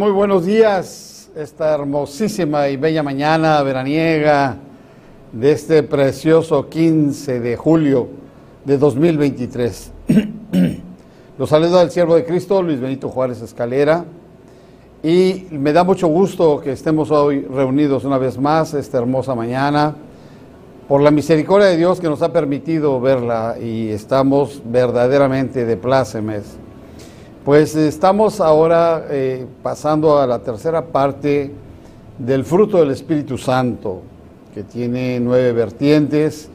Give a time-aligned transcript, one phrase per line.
[0.00, 1.28] Muy buenos días.
[1.36, 4.56] Esta hermosísima y bella mañana veraniega
[5.30, 8.08] de este precioso 15 de julio
[8.64, 9.92] de 2023.
[11.38, 14.06] Los saluda el siervo de Cristo, Luis Benito Juárez Escalera.
[15.02, 19.94] Y me da mucho gusto que estemos hoy reunidos una vez más esta hermosa mañana
[20.88, 26.56] por la misericordia de Dios que nos ha permitido verla y estamos verdaderamente de plácemes
[27.50, 31.50] pues estamos ahora eh, pasando a la tercera parte
[32.16, 34.02] del fruto del Espíritu Santo,
[34.54, 36.48] que tiene nueve vertientes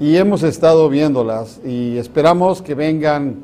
[0.00, 3.36] y hemos estado viéndolas y esperamos que vengan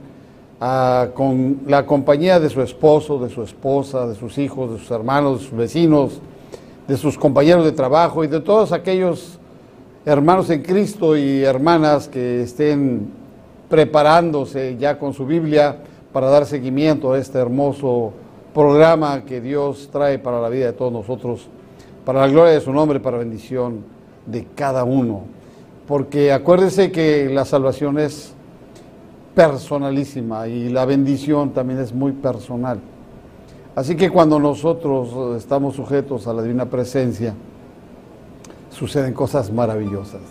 [0.60, 4.90] ah, con la compañía de su esposo, de su esposa, de sus hijos, de sus
[4.90, 6.20] hermanos, de sus vecinos,
[6.88, 9.38] de sus compañeros de trabajo y de todos aquellos
[10.04, 13.12] hermanos en Cristo y hermanas que estén
[13.68, 15.77] preparándose ya con su Biblia
[16.17, 18.11] para dar seguimiento a este hermoso
[18.55, 21.47] programa que Dios trae para la vida de todos nosotros,
[22.06, 23.81] para la gloria de su nombre, para bendición
[24.25, 25.25] de cada uno.
[25.86, 28.33] Porque acuérdense que la salvación es
[29.35, 32.80] personalísima y la bendición también es muy personal.
[33.74, 37.35] Así que cuando nosotros estamos sujetos a la divina presencia,
[38.70, 40.23] suceden cosas maravillosas.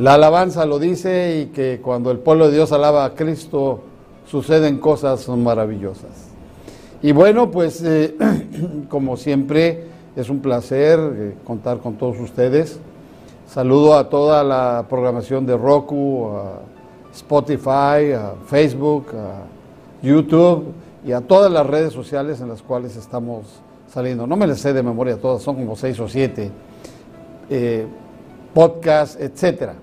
[0.00, 3.84] La alabanza lo dice y que cuando el pueblo de Dios alaba a Cristo,
[4.30, 6.28] suceden cosas maravillosas.
[7.02, 8.16] Y bueno, pues eh,
[8.88, 12.78] como siempre es un placer eh, contar con todos ustedes.
[13.48, 16.60] Saludo a toda la programación de Roku, a
[17.12, 20.66] Spotify, a Facebook, a YouTube
[21.04, 24.28] y a todas las redes sociales en las cuales estamos saliendo.
[24.28, 26.52] No me les sé de memoria todas, son como seis o siete
[27.48, 27.84] eh,
[28.54, 29.74] podcasts, etcétera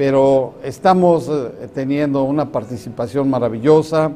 [0.00, 4.12] pero estamos eh, teniendo una participación maravillosa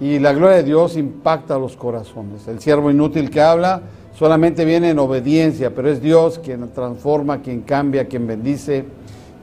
[0.00, 2.48] y la gloria de Dios impacta los corazones.
[2.48, 3.82] El siervo inútil que habla
[4.18, 8.86] solamente viene en obediencia, pero es Dios quien transforma, quien cambia, quien bendice,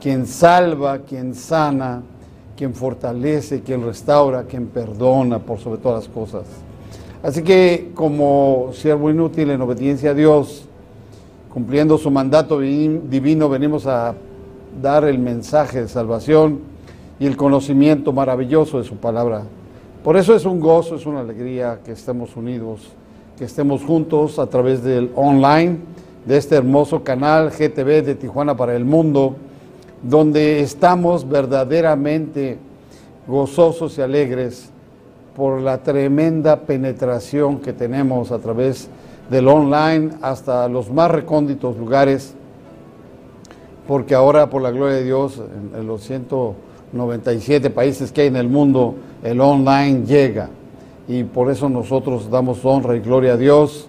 [0.00, 2.02] quien salva, quien sana,
[2.56, 6.42] quien fortalece, quien restaura, quien perdona por sobre todas las cosas.
[7.22, 10.64] Así que como siervo inútil en obediencia a Dios,
[11.54, 14.16] cumpliendo su mandato divino, venimos a
[14.80, 16.60] dar el mensaje de salvación
[17.20, 19.42] y el conocimiento maravilloso de su palabra.
[20.04, 22.88] Por eso es un gozo, es una alegría que estemos unidos,
[23.36, 25.78] que estemos juntos a través del online,
[26.24, 29.36] de este hermoso canal GTV de Tijuana para el Mundo,
[30.02, 32.58] donde estamos verdaderamente
[33.26, 34.70] gozosos y alegres
[35.34, 38.88] por la tremenda penetración que tenemos a través
[39.30, 42.34] del online hasta los más recónditos lugares
[43.88, 45.40] porque ahora por la gloria de Dios,
[45.74, 50.50] en, los 197 países que hay en el mundo, el online llega.
[51.08, 53.88] Y por eso nosotros damos honra y gloria a Dios,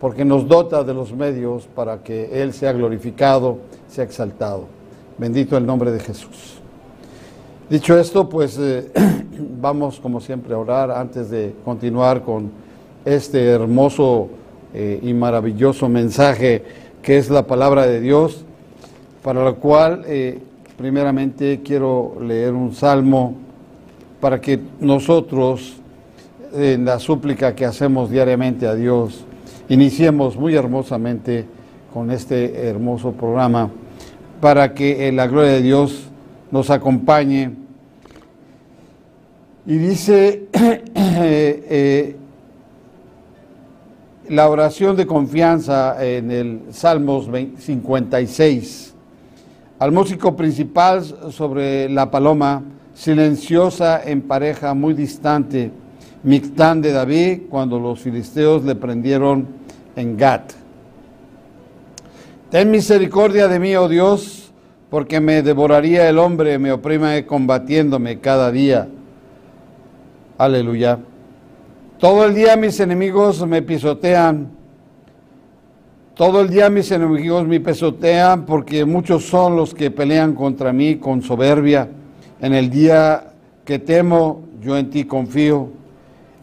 [0.00, 4.64] porque nos dota de los medios para que Él sea glorificado, sea exaltado.
[5.18, 6.54] Bendito el nombre de Jesús.
[7.68, 8.90] Dicho esto, pues eh,
[9.60, 12.50] vamos como siempre a orar antes de continuar con
[13.04, 14.30] este hermoso
[14.72, 16.64] eh, y maravilloso mensaje
[17.02, 18.46] que es la palabra de Dios
[19.24, 20.38] para lo cual eh,
[20.76, 23.34] primeramente quiero leer un salmo
[24.20, 25.76] para que nosotros,
[26.52, 29.24] en la súplica que hacemos diariamente a Dios,
[29.70, 31.46] iniciemos muy hermosamente
[31.92, 33.70] con este hermoso programa,
[34.42, 36.10] para que la gloria de Dios
[36.50, 37.50] nos acompañe.
[39.64, 42.16] Y dice eh, eh,
[44.28, 48.93] la oración de confianza en el Salmos 56
[49.84, 52.62] al músico principal sobre la paloma,
[52.94, 55.70] silenciosa en pareja muy distante,
[56.22, 59.46] Mictán de David cuando los filisteos le prendieron
[59.94, 60.54] en Gat.
[62.50, 64.54] Ten misericordia de mí, oh Dios,
[64.88, 68.88] porque me devoraría el hombre, me oprime combatiéndome cada día.
[70.38, 70.98] Aleluya.
[71.98, 74.48] Todo el día mis enemigos me pisotean.
[76.14, 80.94] Todo el día mis enemigos me pisotean porque muchos son los que pelean contra mí
[80.94, 81.88] con soberbia.
[82.40, 83.32] En el día
[83.64, 85.70] que temo, yo en ti confío.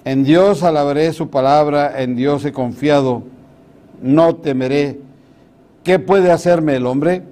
[0.04, 3.24] En Dios alabaré su palabra, en Dios he confiado.
[4.02, 5.00] No temeré.
[5.86, 7.24] ¿Qué puede hacerme el hombre?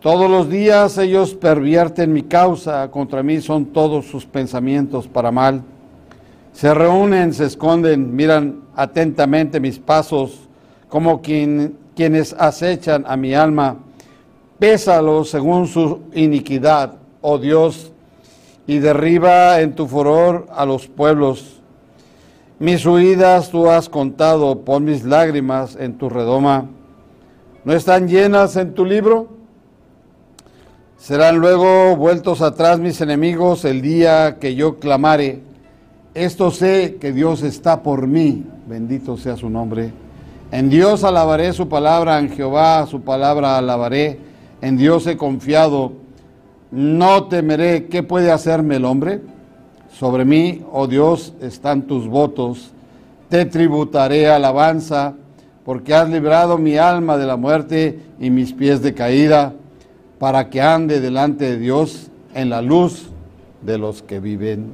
[0.00, 5.62] Todos los días ellos pervierten mi causa, contra mí son todos sus pensamientos para mal.
[6.52, 10.43] Se reúnen, se esconden, miran atentamente mis pasos,
[10.94, 13.78] como quien, quienes acechan a mi alma.
[14.60, 17.90] Pésalo según su iniquidad, oh Dios,
[18.68, 21.60] y derriba en tu furor a los pueblos.
[22.60, 26.66] Mis huidas tú has contado, pon mis lágrimas en tu redoma.
[27.64, 29.30] ¿No están llenas en tu libro?
[30.96, 35.40] Serán luego vueltos atrás mis enemigos el día que yo clamare.
[36.14, 40.03] Esto sé que Dios está por mí, bendito sea su nombre.
[40.54, 44.20] En Dios alabaré su palabra, en Jehová su palabra alabaré.
[44.60, 45.94] En Dios he confiado.
[46.70, 47.86] No temeré.
[47.86, 49.20] ¿Qué puede hacerme el hombre?
[49.90, 52.70] Sobre mí, oh Dios, están tus votos.
[53.28, 55.14] Te tributaré alabanza,
[55.64, 59.54] porque has librado mi alma de la muerte y mis pies de caída,
[60.20, 63.08] para que ande delante de Dios en la luz
[63.60, 64.72] de los que viven.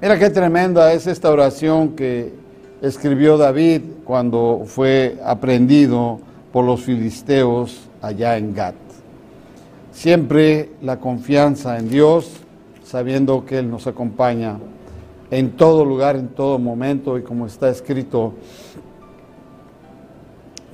[0.00, 2.42] Mira qué tremenda es esta oración que
[2.84, 6.20] escribió David cuando fue aprendido
[6.52, 8.74] por los filisteos allá en Gat.
[9.90, 12.30] Siempre la confianza en Dios
[12.84, 14.58] sabiendo que Él nos acompaña
[15.30, 18.34] en todo lugar, en todo momento, y como está escrito,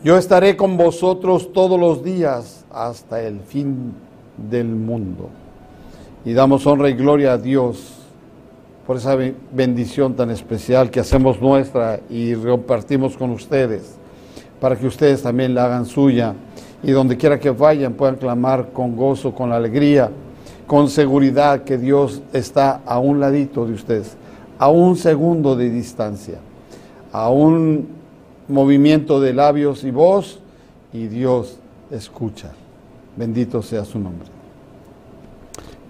[0.02, 3.94] yo estaré con vosotros todos los días hasta el fin
[4.50, 5.28] del mundo.
[6.24, 8.00] Y damos honra y gloria a Dios
[8.90, 9.16] por esa
[9.52, 13.94] bendición tan especial que hacemos nuestra y compartimos con ustedes,
[14.60, 16.34] para que ustedes también la hagan suya
[16.82, 20.10] y donde quiera que vayan puedan clamar con gozo, con alegría
[20.66, 24.16] con seguridad que Dios está a un ladito de ustedes,
[24.58, 26.40] a un segundo de distancia,
[27.12, 27.86] a un
[28.48, 30.40] movimiento de labios y voz,
[30.93, 31.60] y Dios
[31.93, 32.50] escucha.
[33.16, 34.39] Bendito sea su nombre.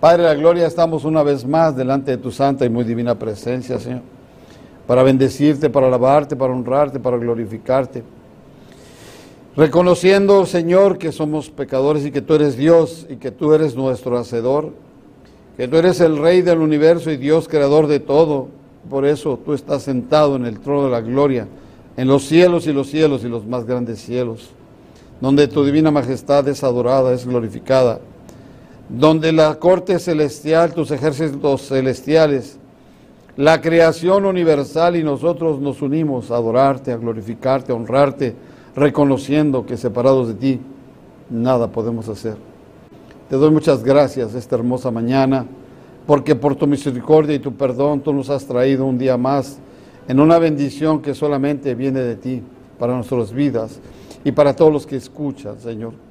[0.01, 3.19] Padre de la Gloria, estamos una vez más delante de tu santa y muy divina
[3.19, 4.01] presencia, Señor,
[4.87, 8.03] para bendecirte, para alabarte, para honrarte, para glorificarte.
[9.55, 14.17] Reconociendo, Señor, que somos pecadores y que tú eres Dios y que tú eres nuestro
[14.17, 14.73] Hacedor,
[15.59, 18.49] que tú eres el Rey del universo y Dios creador de todo.
[18.89, 21.47] Por eso tú estás sentado en el trono de la gloria,
[21.99, 24.49] en los cielos y los cielos y los más grandes cielos,
[25.21, 28.01] donde tu divina majestad es adorada, es glorificada,
[28.91, 32.59] donde la corte celestial, tus ejércitos celestiales,
[33.37, 38.35] la creación universal y nosotros nos unimos a adorarte, a glorificarte, a honrarte,
[38.75, 40.61] reconociendo que separados de ti
[41.31, 42.37] nada podemos hacer.
[43.29, 45.47] Te doy muchas gracias esta hermosa mañana,
[46.07, 49.59] porque por tu misericordia y tu perdón tú nos has traído un día más
[50.09, 52.43] en una bendición que solamente viene de ti
[52.79, 53.79] para nuestras vidas
[54.25, 56.10] y para todos los que escuchan, Señor.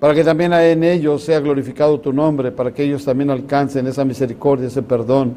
[0.00, 4.04] Para que también en ellos sea glorificado tu nombre, para que ellos también alcancen esa
[4.04, 5.34] misericordia, ese perdón,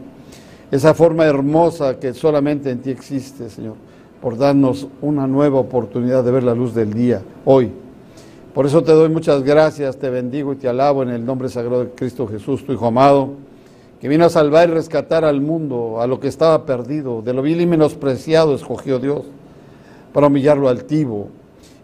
[0.70, 3.76] esa forma hermosa que solamente en ti existe, Señor
[4.22, 7.72] por darnos una nueva oportunidad de ver la luz del día hoy.
[8.54, 11.86] Por eso te doy muchas gracias, te bendigo y te alabo en el nombre sagrado
[11.86, 13.30] de Cristo Jesús, tu Hijo amado,
[14.00, 17.42] que vino a salvar y rescatar al mundo, a lo que estaba perdido, de lo
[17.42, 19.24] vil y menospreciado escogió Dios
[20.14, 21.30] para humillarlo altivo.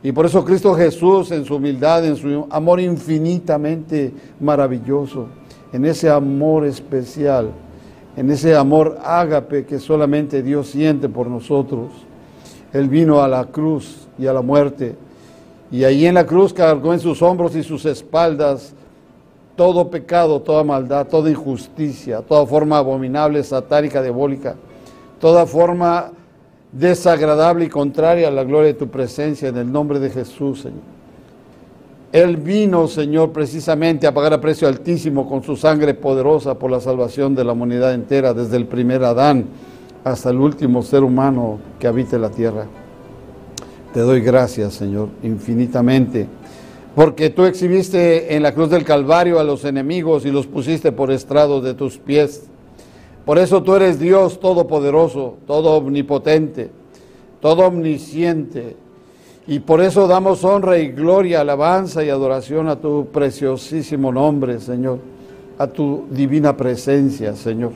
[0.03, 5.27] Y por eso Cristo Jesús, en su humildad, en su amor infinitamente maravilloso,
[5.73, 7.51] en ese amor especial,
[8.15, 11.89] en ese amor ágape que solamente Dios siente por nosotros,
[12.73, 14.95] él vino a la cruz y a la muerte.
[15.71, 18.73] Y allí en la cruz cargó en sus hombros y sus espaldas
[19.57, 24.55] todo pecado, toda maldad, toda injusticia, toda forma abominable, satánica, diabólica,
[25.19, 26.11] toda forma
[26.77, 30.97] desagradable y contraria a la gloria de tu presencia en el nombre de Jesús, Señor.
[32.11, 36.79] Él vino, Señor, precisamente a pagar a precio altísimo con su sangre poderosa por la
[36.79, 39.45] salvación de la humanidad entera, desde el primer Adán
[40.03, 42.65] hasta el último ser humano que habite la tierra.
[43.93, 46.27] Te doy gracias, Señor, infinitamente,
[46.95, 51.11] porque tú exhibiste en la cruz del Calvario a los enemigos y los pusiste por
[51.11, 52.47] estrado de tus pies.
[53.27, 56.69] Por eso tú eres Dios todopoderoso, todo omnipotente,
[57.41, 58.77] todo omnisciente.
[59.45, 64.99] Y por eso damos honra y gloria, alabanza y adoración a tu preciosísimo nombre, Señor,
[65.57, 67.73] a tu divina presencia, Señor.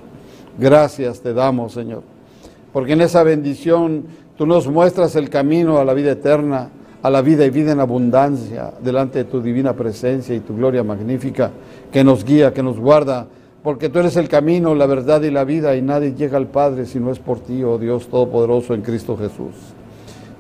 [0.58, 2.04] Gracias te damos, Señor,
[2.72, 4.06] porque en esa bendición
[4.38, 6.70] tú nos muestras el camino a la vida eterna,
[7.02, 10.82] a la vida y vida en abundancia, delante de tu divina presencia y tu gloria
[10.82, 11.52] magnífica,
[11.92, 13.28] que nos guía, que nos guarda,
[13.64, 16.86] porque tú eres el camino, la verdad y la vida, y nadie llega al Padre
[16.86, 19.54] si no es por ti, oh Dios Todopoderoso en Cristo Jesús.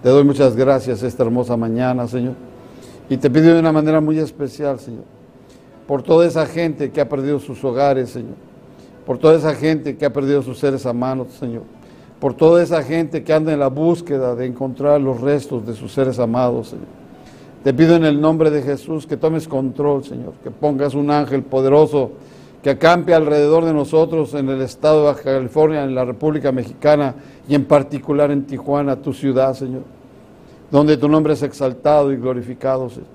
[0.01, 2.33] Te doy muchas gracias esta hermosa mañana, Señor.
[3.09, 5.03] Y te pido de una manera muy especial, Señor,
[5.85, 8.35] por toda esa gente que ha perdido sus hogares, Señor.
[9.05, 11.63] Por toda esa gente que ha perdido sus seres amados, Señor.
[12.19, 15.91] Por toda esa gente que anda en la búsqueda de encontrar los restos de sus
[15.91, 16.87] seres amados, Señor.
[17.63, 21.43] Te pido en el nombre de Jesús que tomes control, Señor, que pongas un ángel
[21.43, 22.11] poderoso
[22.61, 27.15] que acampe alrededor de nosotros en el estado de California, en la República Mexicana
[27.47, 29.81] y en particular en Tijuana, tu ciudad, Señor,
[30.69, 33.07] donde tu nombre es exaltado y glorificado, Señor.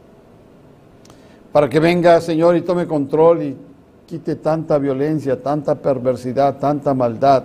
[1.52, 3.56] Para que venga, Señor, y tome control y
[4.06, 7.44] quite tanta violencia, tanta perversidad, tanta maldad,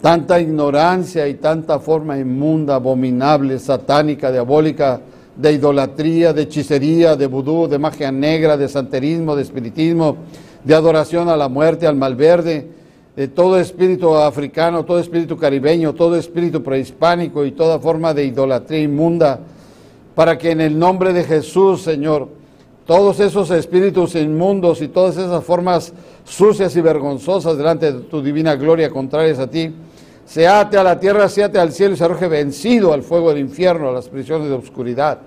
[0.00, 5.00] tanta ignorancia y tanta forma inmunda, abominable, satánica, diabólica,
[5.34, 10.16] de idolatría, de hechicería, de vudú, de magia negra, de santerismo, de espiritismo,
[10.64, 12.68] de adoración a la muerte, al malverde,
[13.16, 18.80] de todo espíritu africano, todo espíritu caribeño, todo espíritu prehispánico y toda forma de idolatría
[18.80, 19.40] inmunda,
[20.14, 22.28] para que en el nombre de Jesús, Señor,
[22.86, 25.92] todos esos espíritus inmundos y todas esas formas
[26.24, 29.72] sucias y vergonzosas delante de tu divina gloria contrarias a ti,
[30.26, 33.30] se ate a la tierra, se ate al cielo y se arroje vencido al fuego
[33.30, 35.18] del infierno, a las prisiones de oscuridad,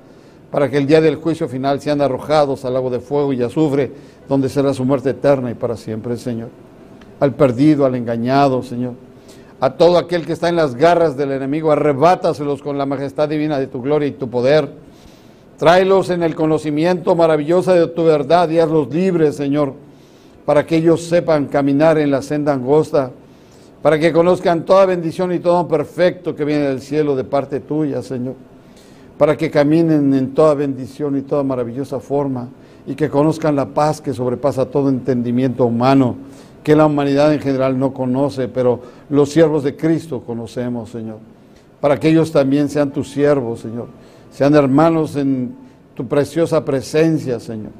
[0.53, 3.91] para que el día del juicio final sean arrojados al lago de fuego y azufre,
[4.29, 6.50] donde será su muerte eterna y para siempre, Señor.
[7.19, 8.93] Al perdido, al engañado, Señor.
[9.60, 13.57] A todo aquel que está en las garras del enemigo, arrebátaselos con la majestad divina
[13.57, 14.69] de tu gloria y tu poder.
[15.57, 19.74] Tráelos en el conocimiento maravilloso de tu verdad y hazlos libres, Señor,
[20.45, 23.10] para que ellos sepan caminar en la senda angosta,
[23.81, 28.03] para que conozcan toda bendición y todo perfecto que viene del cielo de parte tuya,
[28.03, 28.36] Señor,
[29.17, 32.50] para que caminen en toda bendición y toda maravillosa forma
[32.86, 36.15] y que conozcan la paz que sobrepasa todo entendimiento humano,
[36.63, 41.17] que la humanidad en general no conoce, pero los siervos de Cristo conocemos, Señor.
[41.79, 43.88] Para que ellos también sean tus siervos, Señor.
[44.32, 45.53] Sean hermanos en
[45.93, 47.72] tu preciosa presencia, Señor.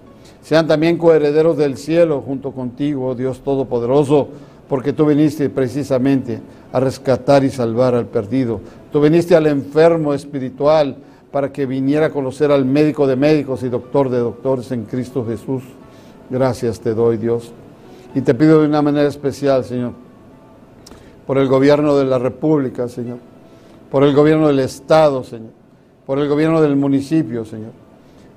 [0.42, 4.28] Sean también coherederos del cielo junto contigo, oh Dios Todopoderoso,
[4.68, 8.60] porque tú viniste precisamente a rescatar y salvar al perdido.
[8.92, 10.98] Tú viniste al enfermo espiritual,
[11.34, 15.26] para que viniera a conocer al médico de médicos y doctor de doctores en Cristo
[15.26, 15.64] Jesús.
[16.30, 17.52] Gracias te doy, Dios.
[18.14, 19.94] Y te pido de una manera especial, Señor,
[21.26, 23.18] por el gobierno de la República, Señor,
[23.90, 25.50] por el gobierno del Estado, Señor,
[26.06, 27.72] por el gobierno del municipio, Señor,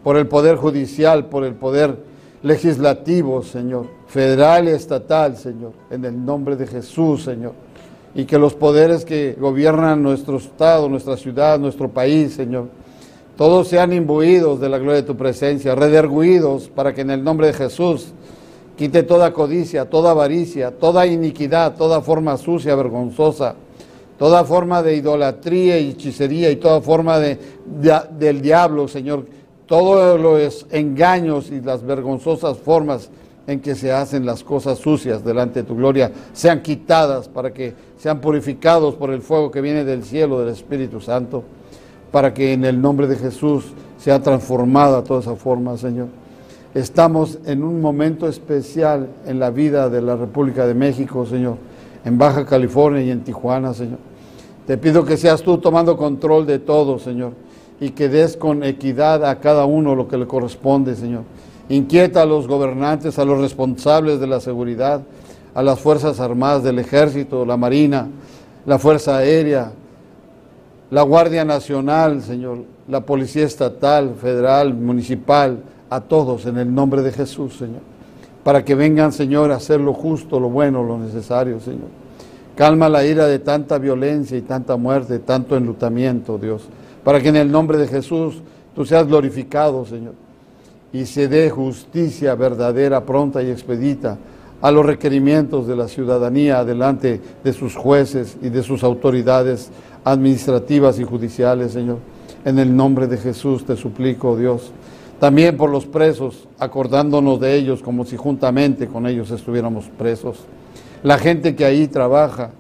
[0.03, 1.99] por el poder judicial, por el poder
[2.43, 7.53] legislativo, Señor, federal y estatal, Señor, en el nombre de Jesús, Señor.
[8.15, 12.69] Y que los poderes que gobiernan nuestro Estado, nuestra ciudad, nuestro país, Señor,
[13.37, 17.49] todos sean imbuidos de la gloria de tu presencia, rederguidos para que en el nombre
[17.49, 18.13] de Jesús
[18.77, 23.55] quite toda codicia, toda avaricia, toda iniquidad, toda forma sucia, vergonzosa,
[24.19, 27.39] toda forma de idolatría y hechicería y toda forma de,
[28.19, 29.27] del diablo, Señor,
[29.67, 33.11] todos los engaños y las vergonzosas formas
[33.47, 37.75] en que se hacen las cosas sucias delante de tu gloria sean quitadas para que
[37.99, 41.45] sean purificados por el fuego que viene del cielo del Espíritu Santo
[42.17, 43.67] para que en el nombre de Jesús
[43.99, 46.07] sea transformada toda esa forma, Señor.
[46.73, 51.59] Estamos en un momento especial en la vida de la República de México, Señor,
[52.07, 53.99] en Baja California y en Tijuana, Señor.
[54.67, 57.33] Te pido que seas tú tomando control de todo, Señor,
[57.81, 61.25] y que des con equidad a cada uno lo que le corresponde, Señor.
[61.69, 65.03] Inquieta a los gobernantes, a los responsables de la seguridad,
[65.55, 68.09] a las Fuerzas Armadas del Ejército, la Marina,
[68.65, 69.73] la Fuerza Aérea,
[70.91, 75.59] la Guardia Nacional, Señor, la Policía Estatal, Federal, Municipal,
[75.91, 77.81] a todos en el nombre de Jesús, Señor,
[78.45, 81.89] para que vengan, Señor, a hacer lo justo, lo bueno, lo necesario, Señor.
[82.55, 86.63] Calma la ira de tanta violencia y tanta muerte, tanto enlutamiento, Dios,
[87.05, 88.41] para que en el nombre de Jesús
[88.75, 90.15] tú seas glorificado, Señor,
[90.93, 94.17] y se dé justicia verdadera, pronta y expedita
[94.63, 99.71] a los requerimientos de la ciudadanía delante de sus jueces y de sus autoridades
[100.07, 101.99] administrativas y judiciales, Señor.
[102.45, 104.71] En el nombre de Jesús te suplico, Dios.
[105.19, 110.39] También por los presos, acordándonos de ellos como si juntamente con ellos estuviéramos presos.
[111.03, 112.51] la gente que ahí trabaja,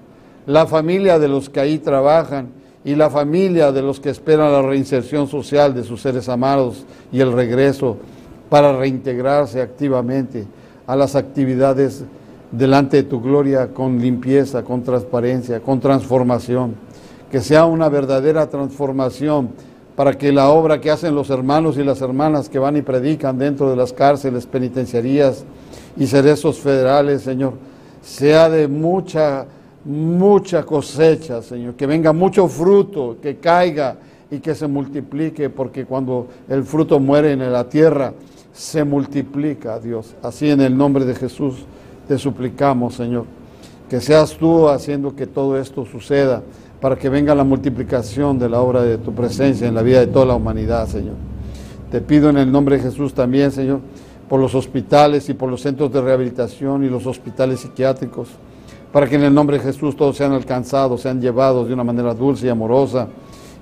[0.46, 2.48] la familia de los que ahí trabajan
[2.84, 7.20] y la familia de los que esperan la reinserción social de sus seres amados y
[7.20, 7.96] el regreso
[8.48, 10.46] para reintegrarse activamente
[10.86, 12.04] a las actividades
[12.52, 16.74] delante de tu gloria con limpieza, con transparencia, con transformación.
[17.30, 19.50] Que sea una verdadera transformación
[19.96, 23.38] para que la obra que hacen los hermanos y las hermanas que van y predican
[23.38, 25.44] dentro de las cárceles, penitenciarías
[25.96, 27.54] y cerezos federales, Señor,
[28.02, 29.46] sea de mucha,
[29.84, 33.96] mucha cosecha, Señor, que venga mucho fruto, que caiga
[34.30, 38.12] y que se multiplique, porque cuando el fruto muere en la tierra,
[38.52, 40.14] se multiplica, Dios.
[40.22, 41.64] Así en el nombre de Jesús
[42.06, 43.24] te suplicamos, Señor,
[43.88, 46.42] que seas tú haciendo que todo esto suceda
[46.80, 50.06] para que venga la multiplicación de la obra de tu presencia en la vida de
[50.06, 51.14] toda la humanidad, Señor.
[51.90, 53.80] Te pido en el nombre de Jesús también, Señor,
[54.28, 58.28] por los hospitales y por los centros de rehabilitación y los hospitales psiquiátricos,
[58.92, 62.14] para que en el nombre de Jesús todos sean alcanzados, sean llevados de una manera
[62.14, 63.08] dulce y amorosa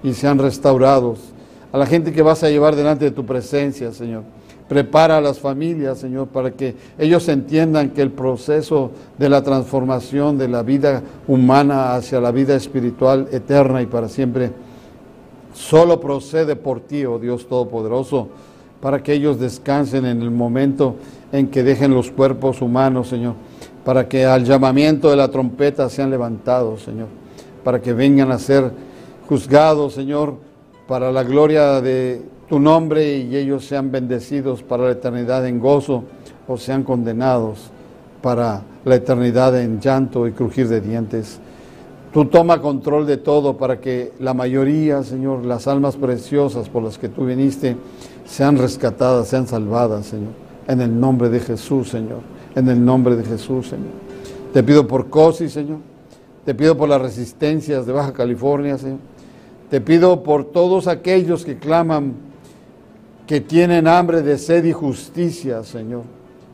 [0.02, 1.18] y sean restaurados.
[1.73, 4.23] A la gente que vas a llevar delante de tu presencia, Señor
[4.68, 10.38] Prepara a las familias, Señor, para que ellos entiendan que el proceso de la transformación
[10.38, 14.52] de la vida humana hacia la vida espiritual eterna y para siempre
[15.52, 18.28] solo procede por ti, oh Dios Todopoderoso,
[18.80, 20.97] para que ellos descansen en el momento
[21.30, 23.35] en que dejen los cuerpos humanos, Señor,
[23.85, 27.09] para que al llamamiento de la trompeta sean levantados, Señor,
[27.62, 28.71] para que vengan a ser
[29.28, 30.37] juzgados, Señor,
[30.87, 32.23] para la gloria de
[32.54, 36.04] tu nombre y ellos sean bendecidos para la eternidad en gozo
[36.46, 37.68] o sean condenados
[38.23, 41.40] para la eternidad en llanto y crujir de dientes.
[42.12, 46.96] Tú toma control de todo para que la mayoría, Señor, las almas preciosas por las
[46.96, 47.76] que tú viniste,
[48.25, 50.30] sean rescatadas, sean salvadas, Señor.
[50.68, 52.20] En el nombre de Jesús, Señor.
[52.54, 53.90] En el nombre de Jesús, Señor.
[54.52, 55.78] Te pido por COSI, Señor.
[56.44, 59.00] Te pido por las resistencias de Baja California, Señor.
[59.70, 62.32] Te pido por todos aquellos que claman
[63.26, 66.02] que tienen hambre de sed y justicia, Señor,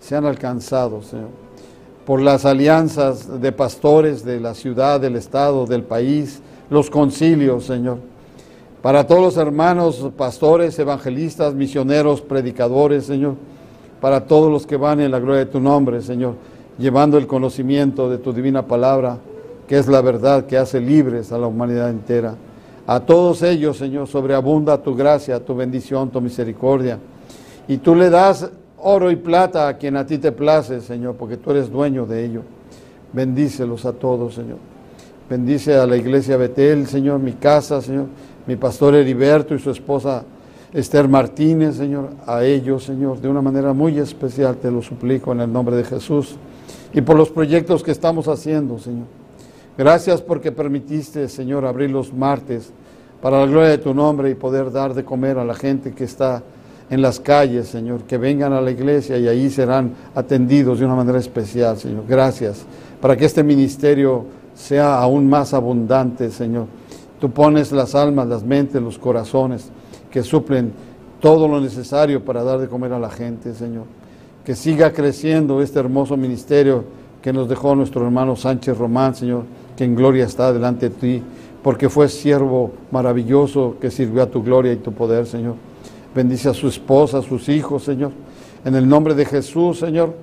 [0.00, 1.28] sean alcanzados, Señor.
[2.06, 7.98] Por las alianzas de pastores de la ciudad, del estado, del país, los concilios, Señor.
[8.82, 13.34] Para todos los hermanos, pastores, evangelistas, misioneros, predicadores, Señor.
[14.00, 16.34] Para todos los que van en la gloria de tu nombre, Señor.
[16.78, 19.18] Llevando el conocimiento de tu divina palabra,
[19.68, 22.34] que es la verdad que hace libres a la humanidad entera.
[22.90, 26.98] A todos ellos, Señor, sobreabunda tu gracia, tu bendición, tu misericordia.
[27.68, 31.36] Y tú le das oro y plata a quien a ti te place, Señor, porque
[31.36, 32.42] tú eres dueño de ello.
[33.12, 34.56] Bendícelos a todos, Señor.
[35.28, 38.06] Bendice a la iglesia Betel, Señor, mi casa, Señor,
[38.48, 40.24] mi pastor Heriberto y su esposa
[40.72, 45.42] Esther Martínez, Señor, a ellos, Señor, de una manera muy especial te lo suplico en
[45.42, 46.34] el nombre de Jesús
[46.92, 49.06] y por los proyectos que estamos haciendo, Señor.
[49.78, 52.72] Gracias porque permitiste, Señor, abrir los martes
[53.20, 56.04] para la gloria de tu nombre y poder dar de comer a la gente que
[56.04, 56.42] está
[56.88, 60.96] en las calles, Señor, que vengan a la iglesia y ahí serán atendidos de una
[60.96, 62.04] manera especial, Señor.
[62.08, 62.64] Gracias,
[63.00, 66.66] para que este ministerio sea aún más abundante, Señor.
[67.20, 69.70] Tú pones las almas, las mentes, los corazones
[70.10, 70.72] que suplen
[71.20, 73.84] todo lo necesario para dar de comer a la gente, Señor.
[74.44, 76.84] Que siga creciendo este hermoso ministerio
[77.22, 79.44] que nos dejó nuestro hermano Sánchez Román, Señor,
[79.76, 81.22] que en gloria está delante de ti
[81.62, 85.56] porque fue siervo maravilloso que sirvió a tu gloria y tu poder, Señor.
[86.14, 88.12] Bendice a su esposa, a sus hijos, Señor.
[88.64, 90.14] En el nombre de Jesús, Señor,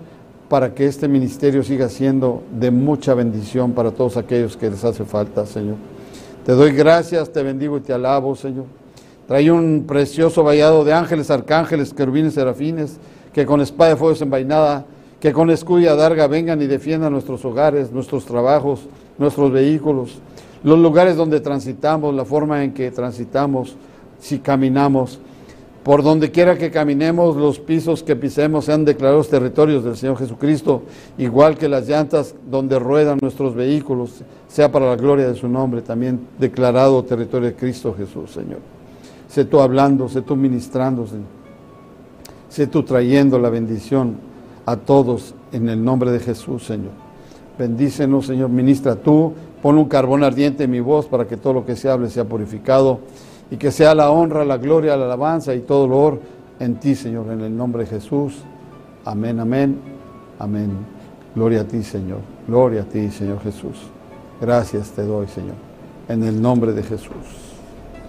[0.50, 5.06] para que este ministerio siga siendo de mucha bendición para todos aquellos que les hace
[5.06, 5.76] falta, Señor.
[6.46, 8.66] Te doy gracias, te bendigo y te alabo, Señor.
[9.28, 12.98] Trae un precioso vallado de ángeles, arcángeles, querubines, serafines,
[13.34, 14.86] que con espada de fuego desenvainada,
[15.20, 18.82] que con escudo y adarga vengan y defiendan nuestros hogares, nuestros trabajos,
[19.18, 20.20] nuestros vehículos
[20.68, 23.78] los lugares donde transitamos, la forma en que transitamos,
[24.20, 25.18] si caminamos.
[25.82, 30.82] Por donde quiera que caminemos, los pisos que pisemos sean declarados territorios del Señor Jesucristo,
[31.18, 35.82] igual que las llantas donde ruedan nuestros vehículos, sea para la gloria de su nombre,
[35.82, 38.60] también declarado territorio de Cristo Jesús, Señor.
[39.30, 41.06] Sé tú hablando, sé tú ministrando.
[42.50, 44.18] Sé tú trayendo la bendición
[44.66, 46.92] a todos en el nombre de Jesús, Señor.
[47.58, 48.50] Bendícenos, Señor.
[48.50, 51.90] Ministra tú Pon un carbón ardiente en mi voz para que todo lo que se
[51.90, 53.00] hable sea purificado
[53.50, 56.20] y que sea la honra, la gloria, la alabanza y todo honor
[56.60, 58.36] en ti, Señor, en el nombre de Jesús.
[59.06, 59.80] Amén, amén,
[60.40, 60.72] amén.
[61.34, 62.20] Gloria a ti, Señor.
[62.48, 63.78] Gloria a ti, Señor Jesús.
[64.42, 65.56] Gracias te doy, Señor.
[66.08, 67.14] En el nombre de Jesús.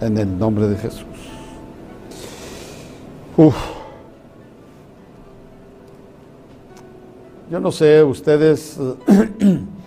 [0.01, 1.05] En el nombre de Jesús.
[3.37, 3.55] Uf.
[7.49, 8.77] Yo no sé, ustedes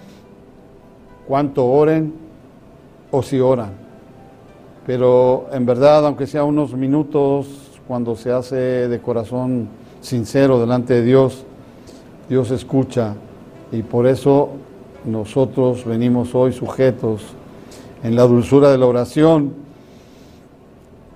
[1.27, 2.13] cuánto oren
[3.11, 3.73] o si oran.
[4.87, 9.69] Pero en verdad, aunque sea unos minutos, cuando se hace de corazón
[10.01, 11.45] sincero delante de Dios,
[12.29, 13.15] Dios escucha
[13.71, 14.51] y por eso
[15.05, 17.23] nosotros venimos hoy sujetos
[18.03, 19.53] en la dulzura de la oración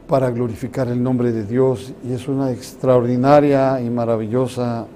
[0.09, 4.87] para glorificar el nombre de Dios y es una extraordinaria y maravillosa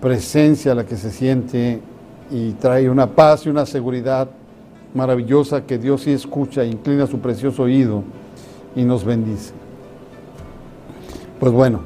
[0.00, 1.80] presencia la que se siente
[2.32, 4.26] y trae una paz y una seguridad
[4.94, 8.02] maravillosa que Dios sí escucha, inclina su precioso oído
[8.74, 9.52] y nos bendice.
[11.38, 11.80] Pues bueno,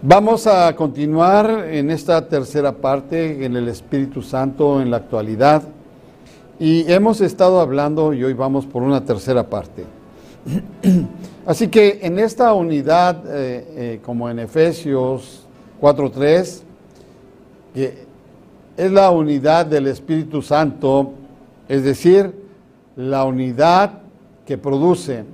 [0.00, 5.62] vamos a continuar en esta tercera parte, en el Espíritu Santo en la actualidad.
[6.60, 9.84] Y hemos estado hablando y hoy vamos por una tercera parte.
[11.46, 15.46] Así que en esta unidad, eh, eh, como en Efesios
[15.80, 16.63] 4.3,
[17.74, 18.06] que
[18.76, 21.12] es la unidad del Espíritu Santo,
[21.68, 22.32] es decir,
[22.96, 24.00] la unidad
[24.46, 25.24] que produce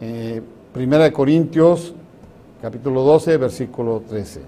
[0.00, 1.94] eh, Primera de Corintios
[2.62, 4.40] capítulo 12, versículo 13.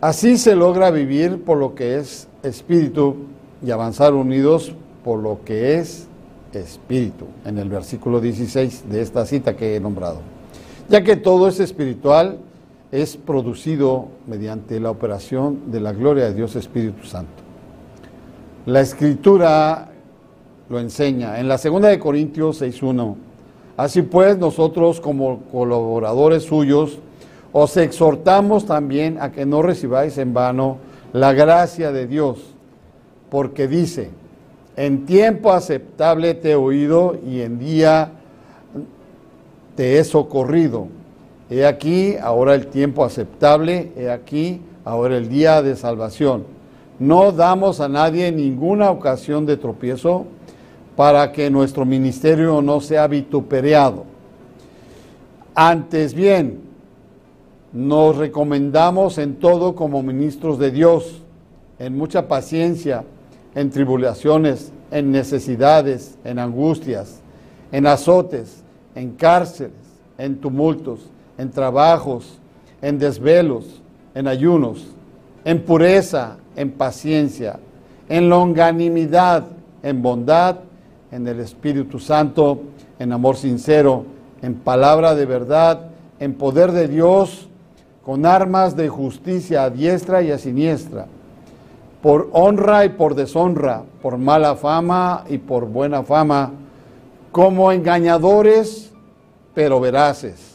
[0.00, 3.16] Así se logra vivir por lo que es espíritu
[3.62, 4.72] y avanzar unidos
[5.04, 6.06] por lo que es
[6.52, 10.20] espíritu, en el versículo 16 de esta cita que he nombrado.
[10.88, 12.38] Ya que todo es espiritual,
[12.92, 17.30] es producido mediante la operación de la gloria de Dios Espíritu Santo.
[18.66, 19.90] La escritura
[20.68, 21.38] lo enseña.
[21.38, 23.14] En la segunda de Corintios 6.1,
[23.76, 26.98] así pues nosotros como colaboradores suyos,
[27.52, 30.78] os exhortamos también a que no recibáis en vano
[31.12, 32.38] la gracia de Dios,
[33.30, 34.10] porque dice,
[34.76, 38.12] en tiempo aceptable te he oído y en día
[39.74, 40.99] te he socorrido.
[41.50, 46.44] He aquí ahora el tiempo aceptable, he aquí ahora el día de salvación.
[47.00, 50.26] No damos a nadie ninguna ocasión de tropiezo
[50.94, 54.04] para que nuestro ministerio no sea vituperado.
[55.56, 56.60] Antes bien,
[57.72, 61.22] nos recomendamos en todo como ministros de Dios,
[61.80, 63.04] en mucha paciencia,
[63.56, 67.20] en tribulaciones, en necesidades, en angustias,
[67.72, 68.62] en azotes,
[68.94, 69.72] en cárceles,
[70.18, 71.10] en tumultos,
[71.40, 72.38] en trabajos,
[72.82, 73.80] en desvelos,
[74.14, 74.86] en ayunos,
[75.44, 77.58] en pureza, en paciencia,
[78.08, 79.44] en longanimidad,
[79.82, 80.56] en bondad,
[81.10, 82.60] en el Espíritu Santo,
[82.98, 84.04] en amor sincero,
[84.42, 87.48] en palabra de verdad, en poder de Dios,
[88.04, 91.06] con armas de justicia a diestra y a siniestra
[92.02, 96.52] por honra y por deshonra, por mala fama y por buena fama,
[97.30, 98.90] como engañadores,
[99.54, 100.49] pero veraces,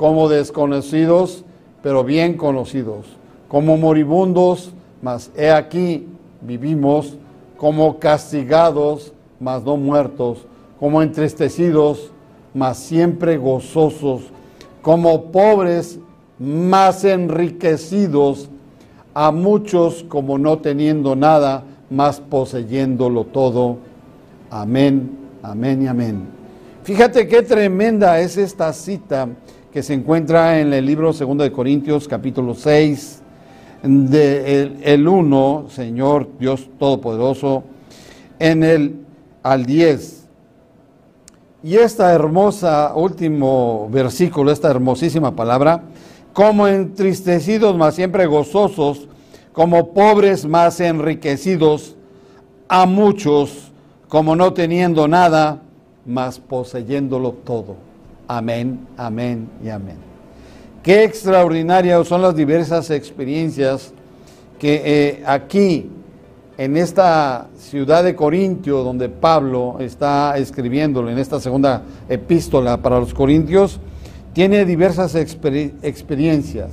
[0.00, 1.44] como desconocidos,
[1.82, 3.04] pero bien conocidos,
[3.48, 6.08] como moribundos, mas he aquí
[6.40, 7.18] vivimos,
[7.58, 10.46] como castigados, mas no muertos,
[10.78, 12.12] como entristecidos,
[12.54, 14.22] mas siempre gozosos,
[14.80, 15.98] como pobres,
[16.38, 18.48] mas enriquecidos,
[19.12, 23.76] a muchos como no teniendo nada, más poseyéndolo todo.
[24.48, 25.10] Amén,
[25.42, 26.26] amén y amén.
[26.84, 29.28] Fíjate qué tremenda es esta cita
[29.72, 33.22] que se encuentra en el libro 2 de Corintios capítulo 6,
[33.82, 37.62] de el, 1, Señor Dios Todopoderoso,
[38.38, 38.96] en el
[39.42, 40.28] al 10.
[41.62, 45.84] Y esta hermosa último versículo, esta hermosísima palabra,
[46.32, 49.08] como entristecidos, mas siempre gozosos,
[49.52, 51.96] como pobres, más enriquecidos,
[52.68, 53.70] a muchos,
[54.08, 55.62] como no teniendo nada,
[56.04, 57.89] mas poseyéndolo todo.
[58.32, 59.96] Amén, amén y amén.
[60.84, 63.92] Qué extraordinarias son las diversas experiencias
[64.56, 65.90] que eh, aquí,
[66.56, 73.12] en esta ciudad de Corintio, donde Pablo está escribiéndolo en esta segunda epístola para los
[73.12, 73.80] Corintios,
[74.32, 76.70] tiene diversas experiencias.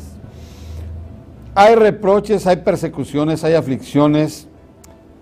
[1.56, 4.48] Hay reproches, hay persecuciones, hay aflicciones,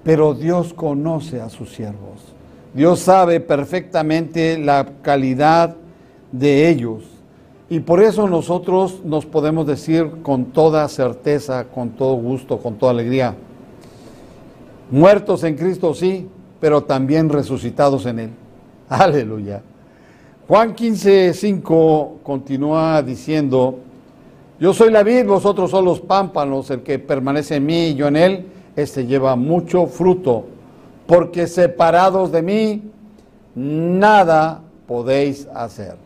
[0.03, 2.35] pero Dios conoce a sus siervos.
[2.73, 5.77] Dios sabe perfectamente la calidad
[6.31, 7.03] de ellos.
[7.69, 12.91] Y por eso nosotros nos podemos decir con toda certeza, con todo gusto, con toda
[12.91, 13.35] alegría,
[14.91, 16.27] muertos en Cristo sí,
[16.59, 18.29] pero también resucitados en Él.
[18.89, 19.61] Aleluya.
[20.47, 23.79] Juan 15, 5 continúa diciendo,
[24.59, 28.07] yo soy la vid, vosotros son los pámpanos, el que permanece en mí y yo
[28.07, 30.45] en él, este lleva mucho fruto,
[31.07, 32.83] porque separados de mí,
[33.55, 36.04] nada podéis hacer.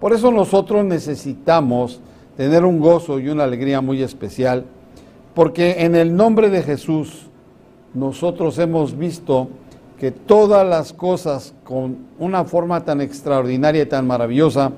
[0.00, 2.00] Por eso nosotros necesitamos
[2.36, 4.64] tener un gozo y una alegría muy especial,
[5.34, 7.26] porque en el nombre de Jesús
[7.92, 9.48] nosotros hemos visto
[9.98, 14.72] que todas las cosas con una forma tan extraordinaria y tan maravillosa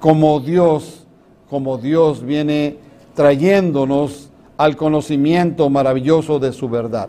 [0.00, 1.06] como Dios,
[1.48, 2.76] como Dios viene
[3.14, 7.08] trayéndonos al conocimiento maravilloso de su verdad.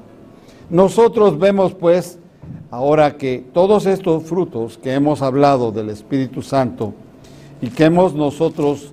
[0.69, 2.19] Nosotros vemos pues
[2.69, 6.93] ahora que todos estos frutos que hemos hablado del Espíritu Santo
[7.61, 8.91] y que hemos nosotros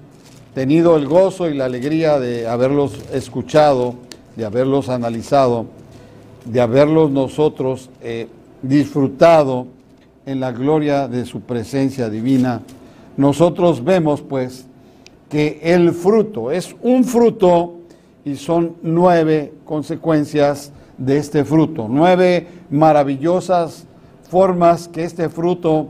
[0.54, 3.94] tenido el gozo y la alegría de haberlos escuchado,
[4.36, 5.66] de haberlos analizado,
[6.44, 8.28] de haberlos nosotros eh,
[8.62, 9.66] disfrutado
[10.26, 12.62] en la gloria de su presencia divina,
[13.16, 14.66] nosotros vemos pues
[15.28, 17.74] que el fruto es un fruto
[18.24, 23.86] y son nueve consecuencias de este fruto, nueve maravillosas
[24.30, 25.88] formas que este fruto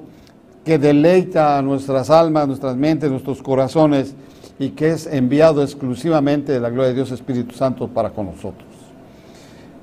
[0.65, 4.15] que deleita a nuestras almas, nuestras mentes, nuestros corazones
[4.59, 8.69] y que es enviado exclusivamente de la gloria de Dios Espíritu Santo para con nosotros.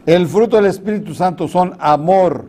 [0.06, 2.46] El fruto del Espíritu Santo son amor,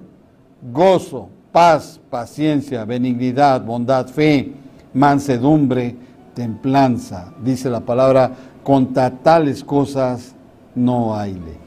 [0.73, 4.53] gozo, paz, paciencia, benignidad, bondad, fe,
[4.95, 5.97] mansedumbre,
[6.35, 7.33] templanza.
[7.43, 8.31] Dice la palabra,
[8.63, 10.35] contra tales cosas
[10.75, 11.59] no hay ley.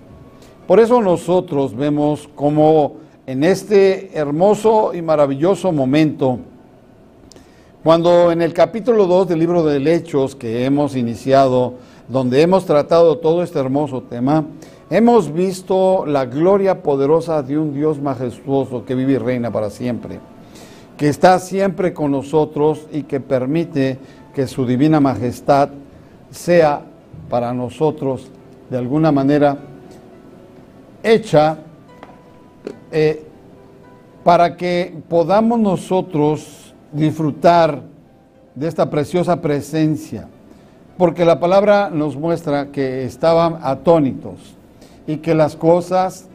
[0.67, 2.95] Por eso nosotros vemos como
[3.26, 6.39] en este hermoso y maravilloso momento,
[7.84, 11.74] cuando en el capítulo 2 del libro de Hechos que hemos iniciado,
[12.08, 14.46] donde hemos tratado todo este hermoso tema,
[14.89, 20.22] hemos visto la gloria poderosa de un Dios majestuoso que vive y reina para siempre,
[20.96, 24.00] que está siempre con nosotros y que permite
[24.34, 25.67] que su divina majestad
[26.32, 26.84] sea
[27.30, 28.30] para nosotros
[28.69, 29.58] de alguna manera
[31.04, 31.58] hecha
[32.93, 33.26] eh,
[34.24, 36.62] para que podamos nosotros
[36.93, 37.82] disfrutar
[38.56, 40.27] de esta preciosa presencia,
[40.97, 44.56] porque la palabra nos muestra que estaban atónitos
[45.08, 46.27] y que las cosas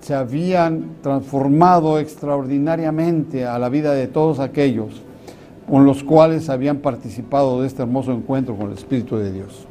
[0.00, 5.00] se habían transformado extraordinariamente a la vida de todos aquellos
[5.68, 9.66] con los cuales habían participado de este hermoso encuentro con el Espíritu de Dios.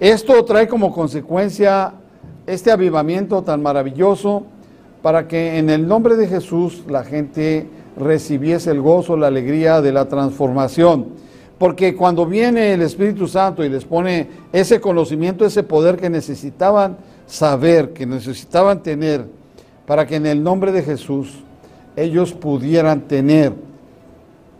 [0.00, 1.92] Esto trae como consecuencia
[2.46, 4.44] este avivamiento tan maravilloso
[5.02, 7.66] para que en el nombre de Jesús la gente
[7.98, 11.06] recibiese el gozo, la alegría de la transformación.
[11.58, 16.96] Porque cuando viene el Espíritu Santo y les pone ese conocimiento, ese poder que necesitaban
[17.26, 19.26] saber, que necesitaban tener,
[19.86, 21.40] para que en el nombre de Jesús
[21.96, 23.52] ellos pudieran tener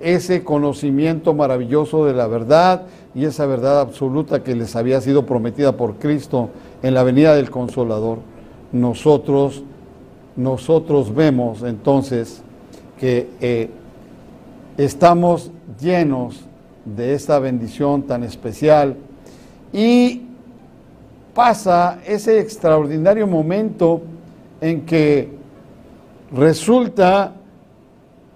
[0.01, 2.83] ese conocimiento maravilloso de la verdad
[3.15, 6.51] y esa verdad absoluta que les había sido prometida por Cristo
[6.83, 8.19] en la venida del Consolador,
[8.71, 9.63] nosotros,
[10.37, 12.43] nosotros vemos entonces
[12.99, 13.71] que eh,
[14.77, 16.45] estamos llenos
[16.85, 18.97] de esta bendición tan especial
[19.73, 20.23] y
[21.35, 24.03] pasa ese extraordinario momento
[24.61, 25.31] en que
[26.33, 27.35] resulta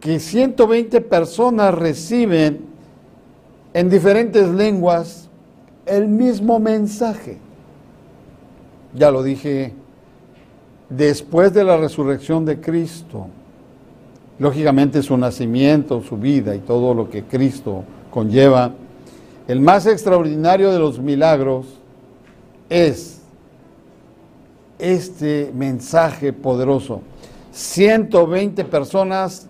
[0.01, 2.67] que 120 personas reciben
[3.75, 5.29] en diferentes lenguas
[5.87, 7.39] el mismo mensaje.
[8.95, 9.73] Ya lo dije,
[10.89, 13.29] después de la resurrección de Cristo,
[14.39, 18.73] lógicamente su nacimiento, su vida y todo lo que Cristo conlleva,
[19.49, 21.67] el más extraordinario de los milagros
[22.69, 23.21] es
[24.79, 27.03] este mensaje poderoso.
[27.53, 29.49] 120 personas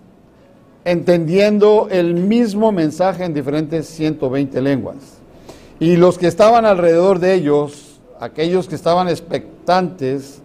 [0.85, 4.97] entendiendo el mismo mensaje en diferentes 120 lenguas.
[5.79, 10.41] Y los que estaban alrededor de ellos, aquellos que estaban expectantes,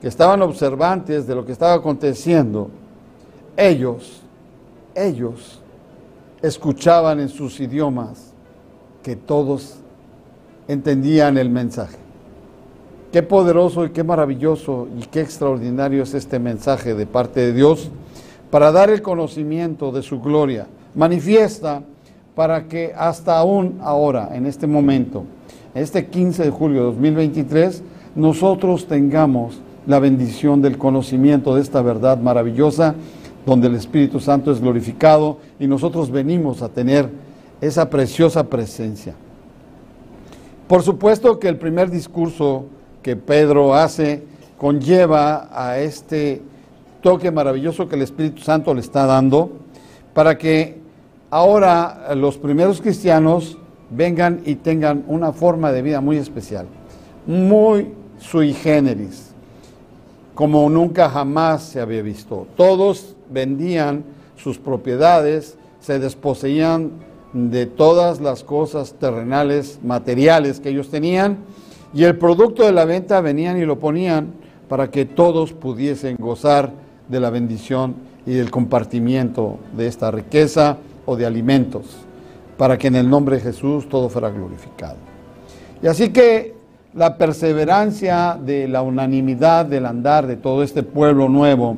[0.00, 2.70] que estaban observantes de lo que estaba aconteciendo,
[3.56, 4.22] ellos,
[4.94, 5.60] ellos
[6.42, 8.32] escuchaban en sus idiomas
[9.02, 9.76] que todos
[10.68, 11.96] entendían el mensaje.
[13.12, 17.90] Qué poderoso y qué maravilloso y qué extraordinario es este mensaje de parte de Dios
[18.50, 20.66] para dar el conocimiento de su gloria.
[20.94, 21.82] Manifiesta
[22.34, 25.24] para que hasta aún ahora, en este momento,
[25.74, 27.82] este 15 de julio de 2023,
[28.14, 32.94] nosotros tengamos la bendición del conocimiento de esta verdad maravillosa,
[33.46, 37.08] donde el Espíritu Santo es glorificado y nosotros venimos a tener
[37.60, 39.14] esa preciosa presencia.
[40.66, 42.66] Por supuesto que el primer discurso
[43.02, 44.24] que Pedro hace
[44.58, 46.42] conlleva a este
[47.00, 49.52] toque maravilloso que el Espíritu Santo le está dando
[50.12, 50.80] para que
[51.30, 53.58] ahora los primeros cristianos
[53.90, 56.66] vengan y tengan una forma de vida muy especial,
[57.26, 59.30] muy sui generis,
[60.34, 62.48] como nunca jamás se había visto.
[62.56, 64.04] Todos vendían
[64.36, 66.90] sus propiedades, se desposeían
[67.32, 71.38] de todas las cosas terrenales, materiales que ellos tenían,
[71.94, 74.32] y el producto de la venta venían y lo ponían
[74.68, 76.72] para que todos pudiesen gozar
[77.08, 77.94] de la bendición
[78.26, 81.84] y del compartimiento de esta riqueza o de alimentos,
[82.56, 84.96] para que en el nombre de Jesús todo fuera glorificado.
[85.82, 86.54] Y así que
[86.94, 91.76] la perseverancia de la unanimidad del andar de todo este pueblo nuevo,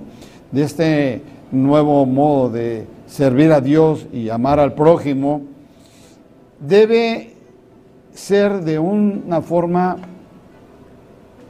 [0.53, 5.43] de este nuevo modo de servir a Dios y amar al prójimo,
[6.61, 7.35] debe
[8.13, 9.97] ser de una forma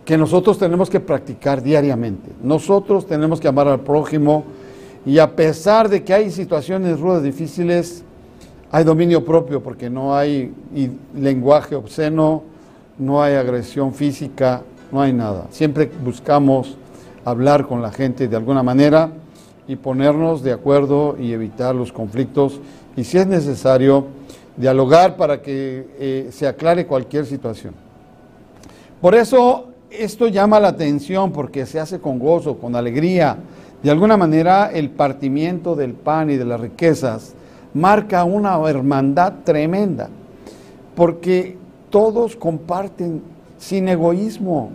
[0.05, 2.31] que nosotros tenemos que practicar diariamente.
[2.43, 4.45] Nosotros tenemos que amar al prójimo
[5.05, 8.05] y a pesar de que hay situaciones rudas, difíciles,
[8.71, 10.53] hay dominio propio porque no hay
[11.15, 12.43] lenguaje obsceno,
[12.99, 15.47] no hay agresión física, no hay nada.
[15.51, 16.77] Siempre buscamos
[17.25, 19.11] hablar con la gente de alguna manera
[19.69, 22.61] y ponernos de acuerdo y evitar los conflictos
[22.97, 24.07] y si es necesario
[24.57, 27.75] dialogar para que eh, se aclare cualquier situación.
[29.01, 33.37] Por eso esto llama la atención porque se hace con gozo, con alegría.
[33.83, 37.35] De alguna manera el partimiento del pan y de las riquezas
[37.75, 40.09] marca una hermandad tremenda,
[40.97, 41.57] porque
[41.91, 43.23] todos comparten
[43.59, 44.71] sin egoísmo,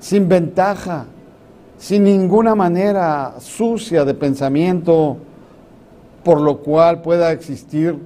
[0.00, 1.06] sin ventaja,
[1.78, 5.16] sin ninguna manera sucia de pensamiento,
[6.24, 7.96] por lo cual pueda existir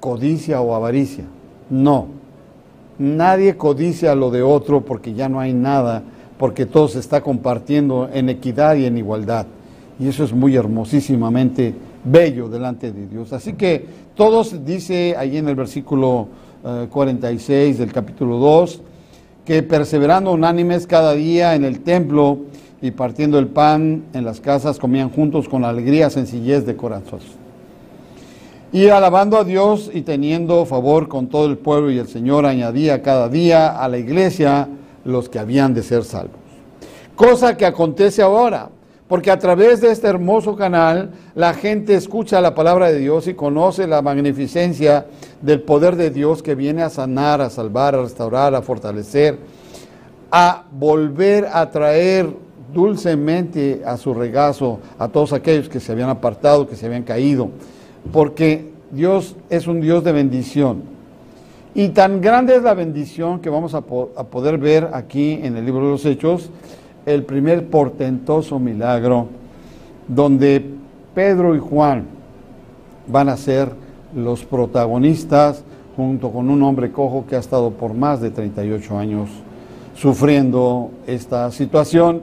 [0.00, 1.24] codicia o avaricia.
[1.70, 2.08] No,
[2.98, 6.02] nadie codicia lo de otro porque ya no hay nada,
[6.38, 9.46] porque todo se está compartiendo en equidad y en igualdad.
[10.00, 13.32] Y eso es muy hermosísimamente bello delante de Dios.
[13.32, 13.84] Así que
[14.14, 16.28] todos, dice ahí en el versículo
[16.90, 18.82] 46 eh, del capítulo 2,
[19.44, 22.38] que perseverando unánimes cada día en el templo
[22.80, 27.20] y partiendo el pan en las casas, comían juntos con alegría, sencillez de corazón.
[28.72, 33.02] Y alabando a Dios y teniendo favor con todo el pueblo y el Señor añadía
[33.02, 34.68] cada día a la iglesia
[35.04, 36.36] los que habían de ser salvos.
[37.16, 38.68] Cosa que acontece ahora,
[39.08, 43.34] porque a través de este hermoso canal la gente escucha la palabra de Dios y
[43.34, 45.06] conoce la magnificencia
[45.40, 49.38] del poder de Dios que viene a sanar, a salvar, a restaurar, a fortalecer,
[50.30, 52.28] a volver a traer
[52.72, 57.50] dulcemente a su regazo a todos aquellos que se habían apartado, que se habían caído,
[58.12, 60.82] porque Dios es un Dios de bendición.
[61.74, 65.84] Y tan grande es la bendición que vamos a, poder ver aquí en el libro
[65.84, 66.50] de los Hechos,
[67.06, 69.28] el primer portentoso milagro
[70.08, 70.64] donde
[71.14, 72.06] Pedro y Juan
[73.06, 73.70] van a ser
[74.14, 75.62] los protagonistas
[75.96, 79.28] junto con un hombre cojo que ha estado por más de 38 años
[79.94, 82.22] sufriendo esta situación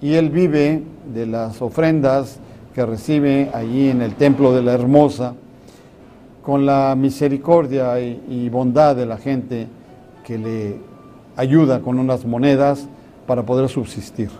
[0.00, 0.82] y él vive
[1.12, 2.38] de las ofrendas
[2.74, 5.34] que recibe allí en el templo de la Hermosa
[6.42, 9.66] con la misericordia y, bondad de la gente
[10.24, 10.76] que le
[11.36, 12.86] ayuda con unas monedas
[13.26, 14.30] para poder subsistir.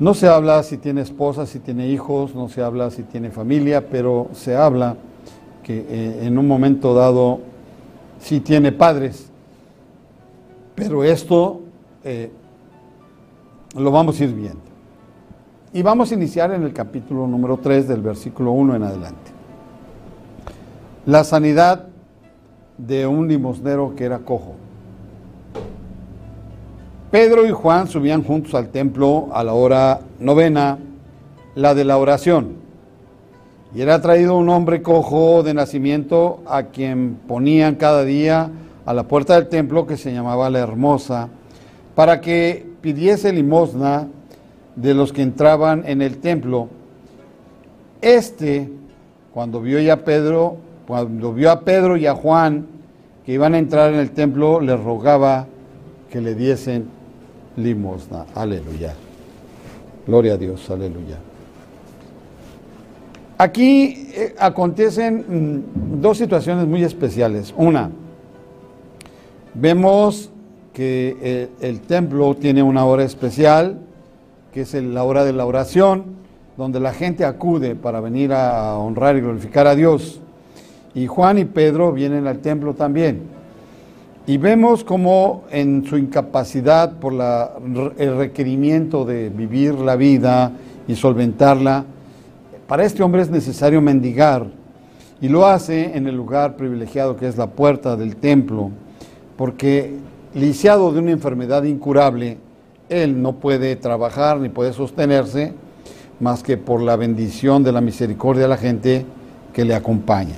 [0.00, 3.88] No se habla si tiene esposa, si tiene hijos, no se habla si tiene familia,
[3.88, 4.96] pero se habla
[5.62, 7.40] que eh, en un momento dado
[8.18, 9.30] si tiene padres.
[10.74, 11.60] Pero esto
[12.02, 12.30] eh,
[13.78, 14.60] lo vamos a ir viendo.
[15.72, 19.32] Y vamos a iniciar en el capítulo número 3 del versículo 1 en adelante.
[21.06, 21.86] La sanidad
[22.76, 24.54] de un limosnero que era cojo.
[27.10, 30.78] Pedro y Juan subían juntos al templo a la hora novena,
[31.54, 32.56] la de la oración.
[33.74, 38.50] Y era traído un hombre cojo de nacimiento a quien ponían cada día
[38.86, 41.28] a la puerta del templo que se llamaba la Hermosa,
[41.94, 44.08] para que pidiese limosna
[44.76, 46.68] de los que entraban en el templo.
[48.00, 48.70] Este,
[49.34, 52.66] cuando vio ya Pedro, cuando vio a Pedro y a Juan
[53.26, 55.46] que iban a entrar en el templo, le rogaba
[56.10, 56.86] que le diesen
[57.56, 58.24] limosna.
[58.34, 58.94] Aleluya.
[60.06, 61.18] Gloria a Dios, aleluya.
[63.36, 67.52] Aquí eh, acontecen mm, dos situaciones muy especiales.
[67.56, 67.90] Una,
[69.54, 70.30] vemos
[70.78, 73.80] que el templo tiene una hora especial,
[74.52, 76.04] que es la hora de la oración,
[76.56, 80.20] donde la gente acude para venir a honrar y glorificar a Dios.
[80.94, 83.22] Y Juan y Pedro vienen al templo también.
[84.28, 90.52] Y vemos como en su incapacidad por el requerimiento de vivir la vida
[90.86, 91.86] y solventarla,
[92.68, 94.46] para este hombre es necesario mendigar
[95.20, 98.70] y lo hace en el lugar privilegiado que es la puerta del templo,
[99.36, 102.38] porque lisiado de una enfermedad incurable,
[102.88, 105.52] él no puede trabajar ni puede sostenerse
[106.20, 109.06] más que por la bendición de la misericordia de la gente
[109.52, 110.36] que le acompaña.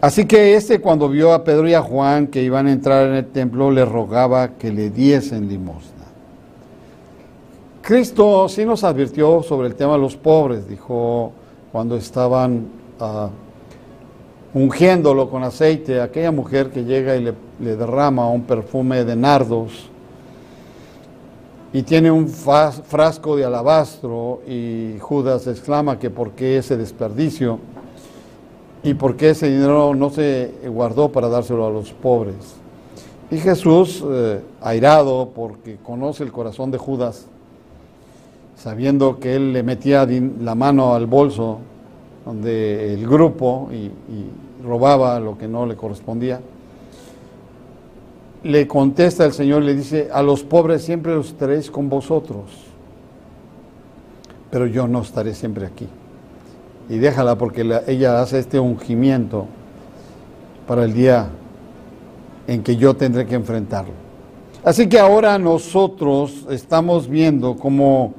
[0.00, 3.14] Así que este cuando vio a Pedro y a Juan que iban a entrar en
[3.14, 6.04] el templo, le rogaba que le diesen limosna.
[7.80, 11.32] Cristo sí nos advirtió sobre el tema de los pobres, dijo
[11.72, 12.66] cuando estaban
[13.00, 13.28] uh,
[14.54, 17.34] ungiéndolo con aceite, aquella mujer que llega y le,
[17.76, 19.90] derrama un perfume de nardos
[21.72, 27.58] y tiene un frasco de alabastro y Judas exclama que por qué ese desperdicio
[28.84, 32.54] y por qué ese dinero no se guardó para dárselo a los pobres.
[33.30, 37.26] Y Jesús, eh, airado porque conoce el corazón de Judas,
[38.54, 40.06] sabiendo que él le metía
[40.40, 41.58] la mano al bolso
[42.24, 43.90] donde el grupo y,
[44.64, 46.40] robaba lo que no le correspondía,
[48.42, 52.44] le contesta el Señor, le dice, a los pobres siempre los estaréis con vosotros,
[54.50, 55.86] pero yo no estaré siempre aquí.
[56.88, 59.46] Y déjala porque ella hace este ungimiento
[60.66, 61.28] para el día
[62.46, 63.92] en que yo tendré que enfrentarlo.
[64.64, 68.14] Así que ahora nosotros estamos viendo como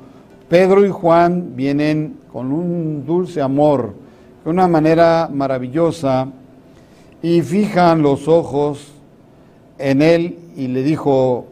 [0.50, 3.94] Pedro y Juan vienen con un dulce amor,
[4.44, 6.28] de una manera maravillosa,
[7.22, 8.92] y fijan los ojos
[9.80, 11.46] en él y le dijo,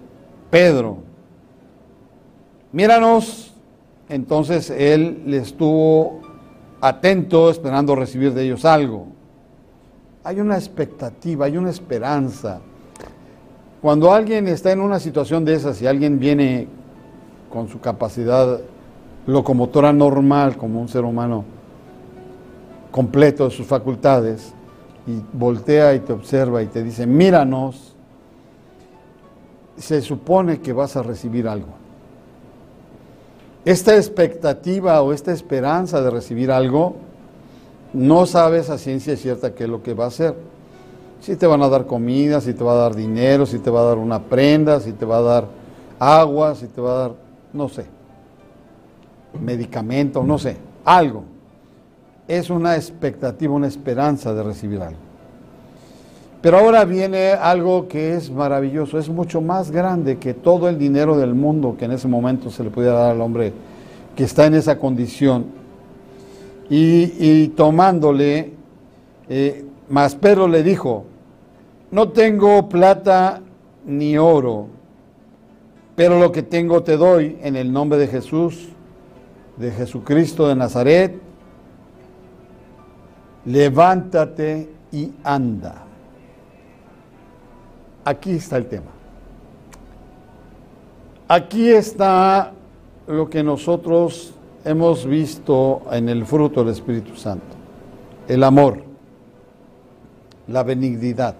[0.49, 0.97] Pedro,
[2.71, 3.49] míranos.
[4.09, 6.21] Entonces él le estuvo
[6.81, 9.07] atento esperando recibir de ellos algo.
[10.23, 12.59] Hay una expectativa, hay una esperanza.
[13.81, 16.67] Cuando alguien está en una situación de esas y alguien viene
[17.49, 18.59] con su capacidad
[19.27, 21.45] locomotora normal como un ser humano
[22.91, 24.53] completo de sus facultades
[25.07, 27.93] y voltea y te observa y te dice, míranos,
[29.77, 31.69] se supone que vas a recibir algo.
[33.65, 36.95] Esta expectativa o esta esperanza de recibir algo,
[37.93, 40.35] no sabes a ciencia cierta qué es lo que va a hacer.
[41.21, 43.81] Si te van a dar comida, si te va a dar dinero, si te va
[43.81, 45.47] a dar una prenda, si te va a dar
[45.97, 47.11] agua, si te va a dar,
[47.53, 47.85] no sé,
[49.41, 51.23] medicamento, no sé, algo.
[52.27, 54.99] Es una expectativa, una esperanza de recibir algo.
[56.43, 61.17] Pero ahora viene algo que es maravilloso, es mucho más grande que todo el dinero
[61.17, 63.53] del mundo que en ese momento se le pudiera dar al hombre
[64.13, 65.45] que está en esa condición.
[66.69, 68.51] Y, tomándole,
[69.29, 71.05] eh, mas Pedro le dijo,
[71.91, 73.41] no tengo plata
[73.85, 74.67] ni oro,
[75.95, 78.69] pero lo que tengo te doy en el nombre de Jesús,
[79.57, 81.21] de Jesucristo de Nazaret,
[83.45, 85.83] levántate y anda.
[88.05, 88.91] Aquí está el tema.
[91.27, 92.51] Aquí está
[93.07, 94.33] lo que nosotros
[94.65, 97.55] hemos visto en el fruto del Espíritu Santo.
[98.27, 98.83] El amor,
[100.47, 101.35] la benignidad,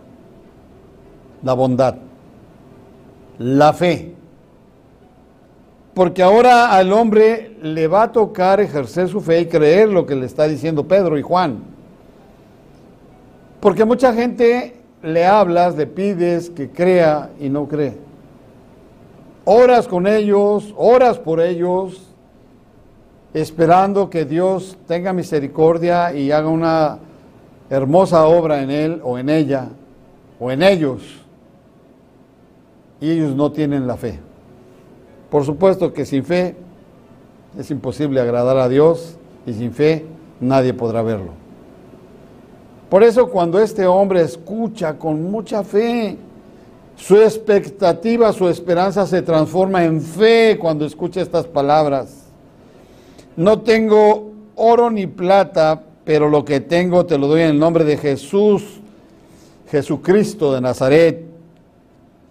[1.43, 1.95] la bondad,
[3.39, 4.15] la fe.
[5.93, 10.15] Porque ahora al hombre le va a tocar ejercer su fe y creer lo que
[10.15, 11.63] le está diciendo Pedro y Juan.
[13.59, 17.97] Porque mucha gente le hablas, le pides que crea y no cree.
[19.45, 22.09] Oras con ellos, oras por ellos,
[23.33, 26.99] esperando que Dios tenga misericordia y haga una
[27.69, 29.69] hermosa obra en él o en ella
[30.39, 31.01] o en ellos.
[32.99, 34.19] Y ellos no tienen la fe.
[35.33, 36.55] Por supuesto que sin fe
[37.57, 39.15] es imposible agradar a Dios
[39.47, 40.05] y sin fe
[40.39, 41.31] nadie podrá verlo.
[42.87, 46.17] Por eso cuando este hombre escucha con mucha fe,
[46.95, 52.25] su expectativa, su esperanza se transforma en fe cuando escucha estas palabras.
[53.35, 57.83] No tengo oro ni plata, pero lo que tengo te lo doy en el nombre
[57.85, 58.81] de Jesús,
[59.71, 61.32] Jesucristo de Nazaret.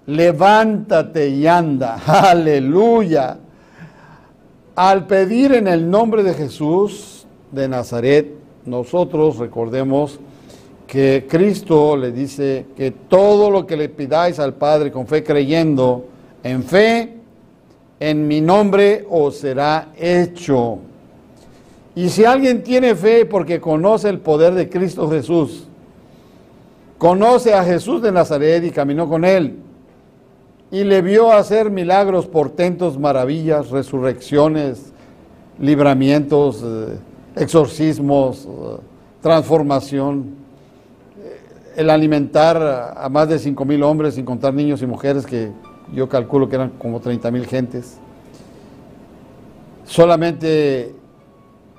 [0.07, 2.01] Levántate y anda.
[2.07, 3.39] Aleluya.
[4.75, 8.33] Al pedir en el nombre de Jesús de Nazaret,
[8.65, 10.19] nosotros recordemos
[10.87, 16.07] que Cristo le dice que todo lo que le pidáis al Padre con fe creyendo
[16.43, 17.15] en fe,
[18.01, 20.79] en mi nombre os será hecho.
[21.95, 25.67] Y si alguien tiene fe porque conoce el poder de Cristo Jesús,
[26.99, 29.57] conoce a Jesús de Nazaret y caminó con él,
[30.73, 34.91] y le vio hacer milagros, portentos, maravillas, resurrecciones,
[35.59, 36.97] libramientos, eh,
[37.37, 38.79] exorcismos, eh,
[39.21, 40.35] transformación,
[41.77, 45.53] el alimentar a más de 5 mil hombres, sin contar niños y mujeres, que
[45.93, 47.99] yo calculo que eran como 30 mil gentes.
[49.85, 50.95] Solamente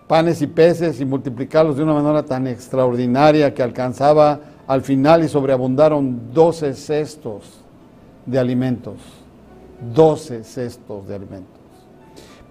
[0.08, 5.30] panes y peces y multiplicarlos de una manera tan extraordinaria que alcanzaba al final y
[5.30, 7.62] sobreabundaron 12 cestos
[8.26, 8.95] de alimentos.
[9.93, 11.59] 12 cestos de alimentos.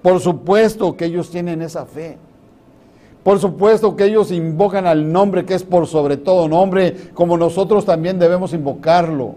[0.03, 2.19] Por supuesto que ellos tienen esa fe.
[3.23, 7.85] Por supuesto que ellos invocan al nombre que es por sobre todo nombre, como nosotros
[7.85, 9.37] también debemos invocarlo.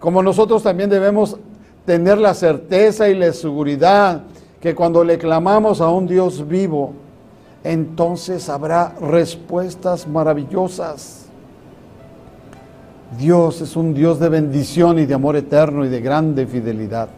[0.00, 1.36] Como nosotros también debemos
[1.84, 4.22] tener la certeza y la seguridad
[4.60, 6.92] que cuando le clamamos a un Dios vivo,
[7.62, 11.26] entonces habrá respuestas maravillosas.
[13.18, 17.08] Dios es un Dios de bendición y de amor eterno y de grande fidelidad.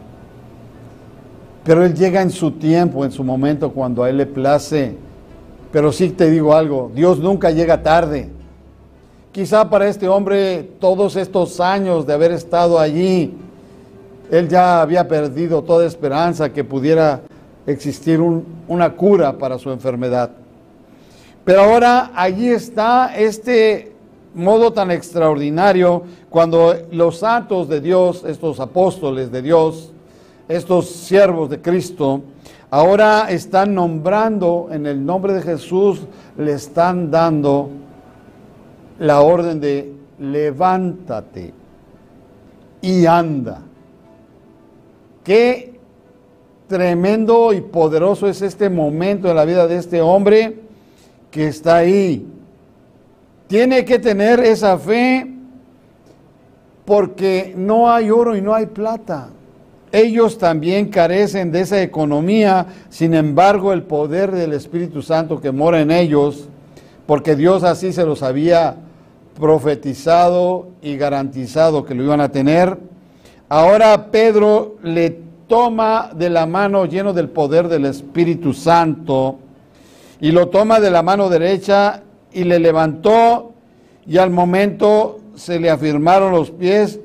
[1.63, 4.95] Pero Él llega en su tiempo, en su momento, cuando a Él le place.
[5.71, 8.29] Pero sí te digo algo, Dios nunca llega tarde.
[9.31, 13.33] Quizá para este hombre todos estos años de haber estado allí,
[14.31, 17.21] él ya había perdido toda esperanza que pudiera
[17.67, 20.31] existir una cura para su enfermedad.
[21.43, 23.94] Pero ahora allí está este
[24.35, 29.91] modo tan extraordinario cuando los santos de Dios, estos apóstoles de Dios,
[30.47, 32.21] estos siervos de Cristo,
[32.69, 36.01] ahora están nombrando en el nombre de Jesús,
[36.37, 37.69] le están dando
[38.99, 41.53] la orden de levántate
[42.81, 43.61] y anda.
[45.23, 45.79] Qué
[46.67, 50.59] tremendo y poderoso es este momento en la vida de este hombre
[51.31, 52.27] que está ahí.
[53.47, 55.31] Tiene que tener esa fe
[56.85, 59.29] porque no hay oro y no hay plata.
[59.91, 65.79] Ellos también carecen de esa economía, sin embargo el poder del Espíritu Santo que mora
[65.79, 66.49] en ellos,
[67.05, 68.75] porque Dios así se los había
[69.39, 72.77] profetizado y garantizado que lo iban a tener,
[73.47, 79.37] Ahora Pedro le toma de la mano lleno del poder del Espíritu Santo
[80.19, 82.01] y lo toma de la mano derecha
[82.35, 83.53] y le levantó
[84.05, 86.99] y al momento se le afirmaron los pies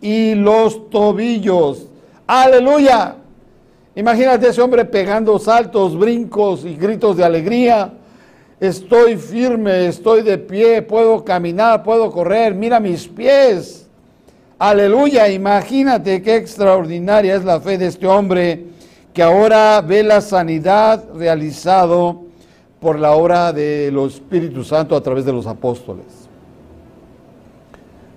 [0.00, 1.86] y los tobillos.
[2.26, 3.16] Aleluya.
[3.96, 7.94] Imagínate ese hombre pegando saltos, brincos y gritos de alegría.
[8.60, 13.88] Estoy firme, estoy de pie, puedo caminar, puedo correr, mira mis pies.
[14.58, 18.66] Aleluya, imagínate qué extraordinaria es la fe de este hombre
[19.14, 22.27] que ahora ve la sanidad realizado
[22.80, 26.28] por la obra de los Espíritu Santo a través de los apóstoles.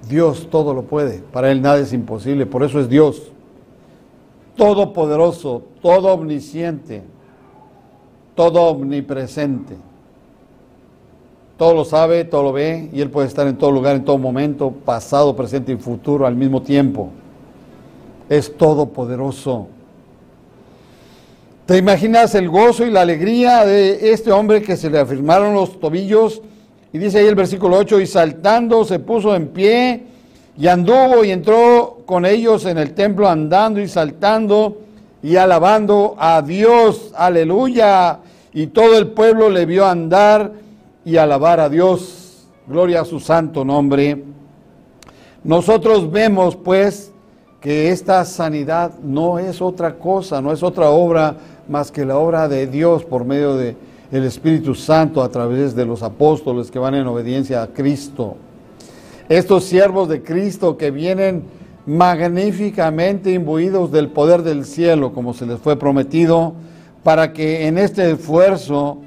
[0.07, 3.31] Dios todo lo puede, para Él nada es imposible, por eso es Dios,
[4.55, 7.03] todopoderoso, todo omnisciente,
[8.35, 9.77] todo omnipresente
[11.61, 14.17] todo lo sabe, todo lo ve y Él puede estar en todo lugar, en todo
[14.17, 17.09] momento, pasado, presente y futuro al mismo tiempo.
[18.27, 19.67] Es todopoderoso.
[21.65, 25.79] ¿Te imaginas el gozo y la alegría de este hombre que se le afirmaron los
[25.79, 26.41] tobillos?
[26.91, 30.03] Y dice ahí el versículo 8, y saltando se puso en pie
[30.57, 34.79] y anduvo y entró con ellos en el templo andando y saltando
[35.21, 37.13] y alabando a Dios.
[37.15, 38.19] Aleluya.
[38.53, 40.51] Y todo el pueblo le vio andar
[41.05, 42.47] y alabar a Dios.
[42.67, 44.23] Gloria a su santo nombre.
[45.43, 47.10] Nosotros vemos pues
[47.61, 51.37] que esta sanidad no es otra cosa, no es otra obra
[51.69, 53.75] más que la obra de Dios por medio de
[54.11, 58.35] el Espíritu Santo a través de los apóstoles que van en obediencia a Cristo.
[59.29, 61.43] Estos siervos de Cristo que vienen
[61.85, 66.53] magníficamente imbuidos del poder del cielo, como se les fue prometido,
[67.03, 68.97] para que en este esfuerzo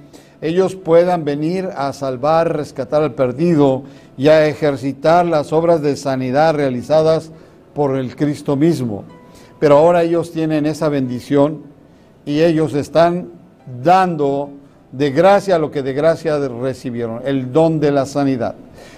[0.41, 3.83] ellos puedan venir a salvar, rescatar al perdido
[4.17, 7.31] y a ejercitar las obras de sanidad realizadas
[7.75, 9.05] por el Cristo mismo.
[9.59, 11.63] Pero ahora ellos tienen esa bendición
[12.25, 13.29] y ellos están
[13.83, 14.51] dando
[14.93, 18.55] de gracia lo que de gracia recibieron, el don de la sanidad.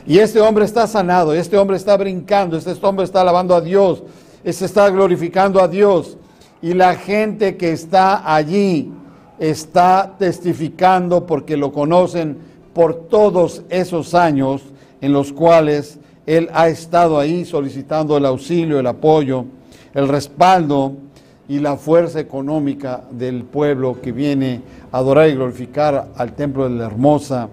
[0.07, 4.03] Y este hombre está sanado, este hombre está brincando, este hombre está alabando a Dios,
[4.45, 6.18] este está glorificando a Dios.
[6.61, 8.93] Y la gente que está allí
[9.39, 12.39] está testificando porque lo conocen
[12.72, 14.62] por todos esos años
[15.01, 19.45] en los cuales él ha estado ahí solicitando el auxilio, el apoyo,
[19.95, 20.93] el respaldo
[21.49, 24.61] y la fuerza económica del pueblo que viene
[24.91, 27.49] a adorar y glorificar al templo de la hermosa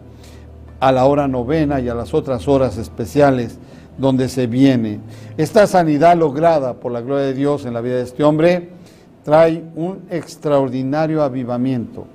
[0.80, 3.60] a la hora novena y a las otras horas especiales
[3.98, 5.00] donde se viene.
[5.38, 8.70] Esta sanidad lograda por la gloria de Dios en la vida de este hombre
[9.24, 12.06] trae un extraordinario avivamiento,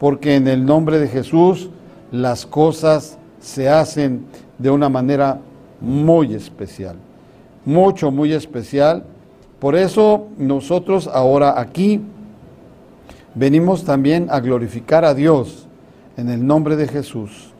[0.00, 1.68] porque en el nombre de Jesús
[2.10, 4.24] las cosas se hacen
[4.58, 5.40] de una manera
[5.80, 6.96] muy especial,
[7.64, 9.04] mucho, muy especial.
[9.58, 12.00] Por eso nosotros ahora aquí
[13.34, 15.66] venimos también a glorificar a Dios
[16.16, 17.52] en el nombre de Jesús,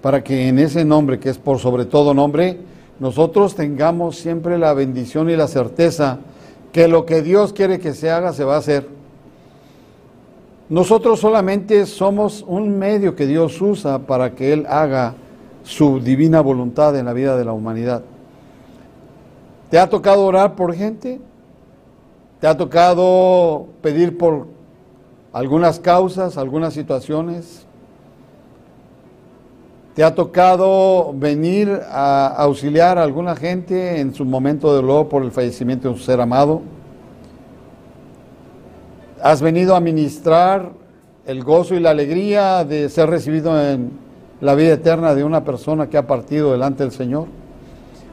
[0.00, 2.58] para que en ese nombre, que es por sobre todo nombre,
[2.98, 6.18] nosotros tengamos siempre la bendición y la certeza
[6.72, 8.88] que lo que Dios quiere que se haga se va a hacer.
[10.68, 15.14] Nosotros solamente somos un medio que Dios usa para que Él haga
[15.66, 18.02] su divina voluntad en la vida de la humanidad.
[19.68, 21.20] ¿Te ha tocado orar por gente?
[22.40, 24.46] ¿Te ha tocado pedir por
[25.32, 27.66] algunas causas, algunas situaciones?
[29.96, 35.24] ¿Te ha tocado venir a auxiliar a alguna gente en su momento de dolor por
[35.24, 36.62] el fallecimiento de un ser amado?
[39.20, 40.70] ¿Has venido a ministrar
[41.26, 44.05] el gozo y la alegría de ser recibido en
[44.40, 47.26] la vida eterna de una persona que ha partido delante del Señor?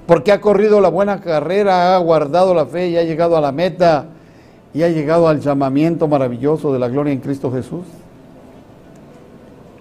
[0.05, 3.51] Porque ha corrido la buena carrera, ha guardado la fe y ha llegado a la
[3.51, 4.05] meta
[4.73, 7.85] y ha llegado al llamamiento maravilloso de la gloria en Cristo Jesús.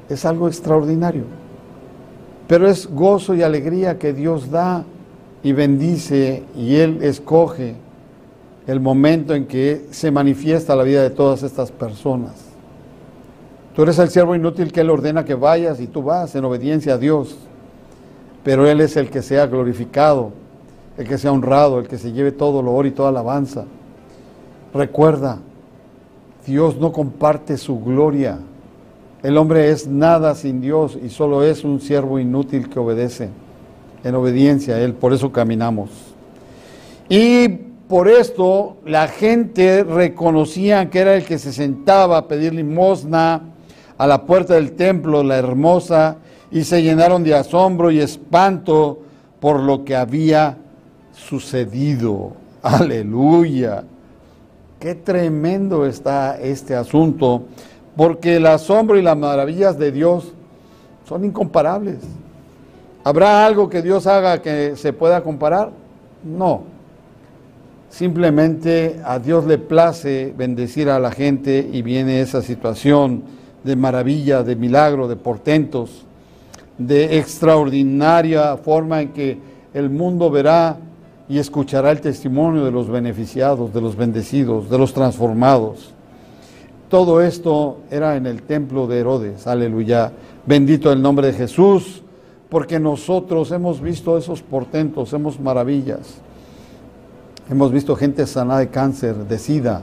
[0.09, 1.25] Es algo extraordinario.
[2.47, 4.85] Pero es gozo y alegría que Dios da
[5.43, 7.75] y bendice y Él escoge
[8.67, 12.52] el momento en que se manifiesta la vida de todas estas personas.
[13.75, 16.95] Tú eres el siervo inútil que Él ordena que vayas y tú vas en obediencia
[16.95, 17.37] a Dios
[18.43, 20.33] pero Él es el que sea glorificado,
[20.99, 23.65] el que sea honrado, el que se lleve todo lo oro y toda alabanza.
[24.75, 25.39] Recuerda,
[26.47, 28.39] Dios no comparte su gloria.
[29.23, 33.29] El hombre es nada sin Dios y solo es un siervo inútil que obedece
[34.03, 34.95] en obediencia a Él.
[34.95, 35.91] Por eso caminamos.
[37.09, 37.49] Y
[37.89, 43.43] por esto la gente reconocía que era el que se sentaba a pedir limosna
[43.99, 46.17] a la puerta del templo, la hermosa
[46.51, 49.01] y se llenaron de asombro y espanto
[49.41, 50.57] por lo que había
[51.13, 52.33] sucedido.
[52.63, 53.85] Aleluya.
[54.79, 57.45] Qué tremendo está este asunto,
[57.97, 60.33] porque el asombro y las maravillas de Dios
[61.09, 61.99] son incomparables.
[63.05, 65.71] ¿Habrá algo que Dios haga que se pueda comparar?
[66.25, 66.63] No.
[67.91, 73.23] Simplemente a Dios le place bendecir a la gente y viene esa situación
[73.65, 76.05] de maravilla, de milagro, de portentos
[76.79, 79.39] de extraordinaria forma en que
[79.75, 80.77] el mundo verá
[81.29, 85.93] y escuchará el testimonio de los beneficiados, de los bendecidos, de los transformados.
[86.89, 90.13] Todo esto era en el templo de Herodes, aleluya.
[90.45, 92.03] Bendito el nombre de Jesús,
[92.51, 96.19] porque nosotros hemos visto esos portentos, hemos maravillas.
[97.51, 99.83] Hemos visto gente sanada de cáncer, de sida.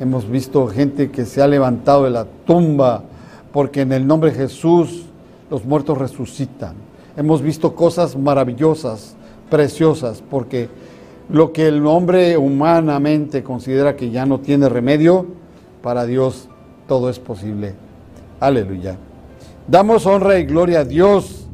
[0.00, 3.04] Hemos visto gente que se ha levantado de la tumba,
[3.52, 5.06] porque en el nombre de Jesús
[5.50, 6.74] los muertos resucitan.
[7.16, 9.16] Hemos visto cosas maravillosas,
[9.50, 10.68] preciosas, porque
[11.30, 15.26] lo que el hombre humanamente considera que ya no tiene remedio,
[15.82, 16.48] para Dios
[16.86, 17.74] todo es posible.
[18.40, 18.96] Aleluya.
[19.66, 21.46] Damos honra y gloria a Dios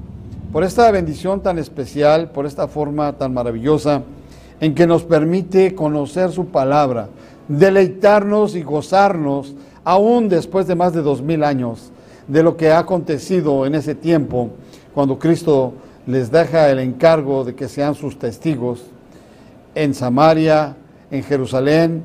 [0.53, 4.03] por esta bendición tan especial, por esta forma tan maravillosa
[4.61, 7.09] en que nos permite conocer su palabra,
[7.49, 9.55] deleitarnos y gozarnos
[9.85, 11.93] aún después de más de dos mil años
[12.27, 14.51] de lo que ha acontecido en ese tiempo,
[14.95, 15.75] cuando Cristo
[16.07, 18.83] les deja el encargo de que sean sus testigos
[19.75, 20.77] en Samaria,
[21.11, 22.03] en Jerusalén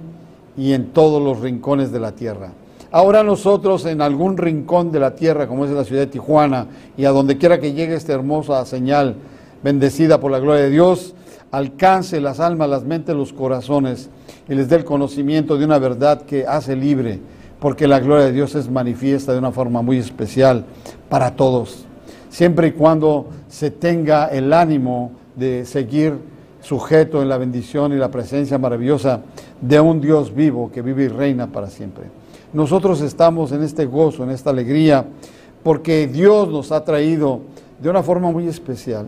[0.58, 2.52] y en todos los rincones de la tierra.
[2.92, 6.68] Ahora nosotros en algún rincón de la tierra, como es la ciudad de Tijuana,
[6.98, 9.16] y a donde quiera que llegue esta hermosa señal,
[9.64, 11.14] bendecida por la gloria de Dios,
[11.52, 14.10] alcance las almas, las mentes, los corazones
[14.48, 17.20] y les dé el conocimiento de una verdad que hace libre
[17.60, 20.66] porque la gloria de Dios es manifiesta de una forma muy especial
[21.10, 21.86] para todos,
[22.30, 26.18] siempre y cuando se tenga el ánimo de seguir
[26.62, 29.22] sujeto en la bendición y la presencia maravillosa
[29.62, 32.06] de un Dios vivo que vive y reina para siempre.
[32.54, 35.06] Nosotros estamos en este gozo, en esta alegría,
[35.64, 37.42] porque Dios nos ha traído
[37.80, 39.08] de una forma muy especial.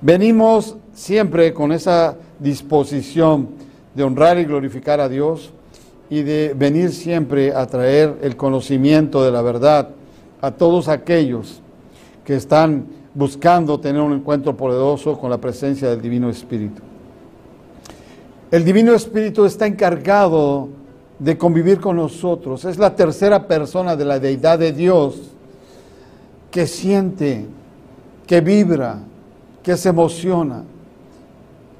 [0.00, 3.48] Venimos siempre con esa disposición
[3.94, 5.52] de honrar y glorificar a Dios,
[6.08, 9.90] y de venir siempre a traer el conocimiento de la verdad
[10.40, 11.60] a todos aquellos
[12.24, 16.82] que están buscando tener un encuentro poderoso con la presencia del Divino Espíritu.
[18.50, 20.68] El Divino Espíritu está encargado
[21.18, 22.64] de convivir con nosotros.
[22.64, 25.32] Es la tercera persona de la deidad de Dios
[26.50, 27.46] que siente,
[28.26, 28.98] que vibra,
[29.62, 30.62] que se emociona,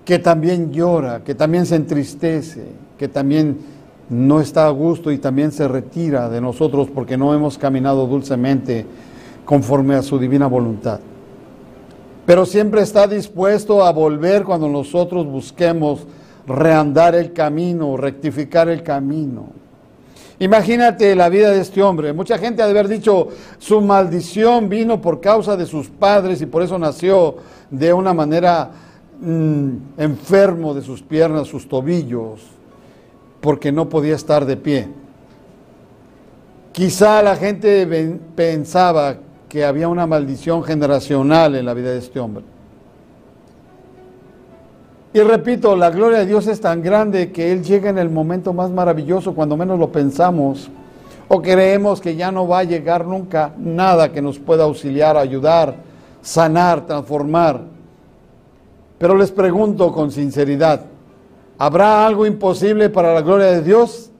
[0.05, 2.65] que también llora, que también se entristece,
[2.99, 3.59] que también
[4.09, 8.87] no está a gusto y también se retira de nosotros porque no hemos caminado dulcemente
[9.45, 11.01] conforme a su divina voluntad.
[12.25, 16.07] Pero siempre está dispuesto a volver cuando nosotros busquemos
[16.47, 19.49] reandar el camino, rectificar el camino.
[20.39, 22.13] Imagínate la vida de este hombre.
[22.13, 23.29] Mucha gente ha de haber dicho,
[23.59, 27.37] su maldición vino por causa de sus padres y por eso nació
[27.71, 28.71] de una manera
[29.21, 32.56] mm, enfermo de sus piernas, sus tobillos
[33.41, 34.89] porque no podía estar de pie.
[36.73, 37.87] Quizá la gente
[38.35, 39.17] pensaba
[39.49, 42.45] que había una maldición generacional en la vida de este hombre.
[45.15, 48.53] Y repito, la gloria de Dios es tan grande que Él llega en el momento
[48.53, 50.69] más maravilloso, cuando menos lo pensamos,
[51.29, 55.77] o creemos que ya no va a llegar nunca nada que nos pueda auxiliar, ayudar,
[56.21, 57.63] sanar, transformar.
[58.99, 60.83] Pero les pregunto con sinceridad,
[61.59, 64.11] ¿habrá algo imposible para la gloria de Dios?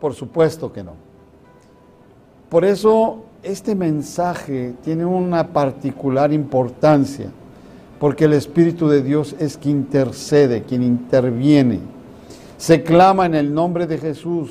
[0.00, 0.92] Por supuesto que no.
[2.48, 7.30] Por eso este mensaje tiene una particular importancia,
[7.98, 11.80] porque el Espíritu de Dios es quien intercede, quien interviene.
[12.58, 14.50] Se clama en el nombre de Jesús,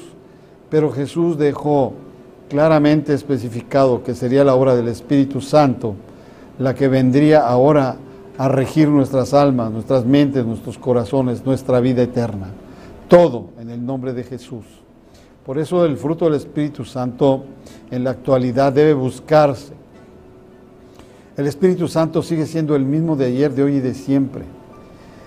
[0.70, 1.94] pero Jesús dejó
[2.48, 5.96] claramente especificado que sería la obra del Espíritu Santo
[6.60, 7.96] la que vendría ahora
[8.40, 12.48] a regir nuestras almas, nuestras mentes, nuestros corazones, nuestra vida eterna.
[13.10, 14.64] Todo en el nombre de Jesús.
[15.46, 17.44] Por eso el fruto del Espíritu Santo
[17.92, 19.74] en la actualidad debe buscarse.
[21.36, 24.46] El Espíritu Santo sigue siendo el mismo de ayer, de hoy y de siempre.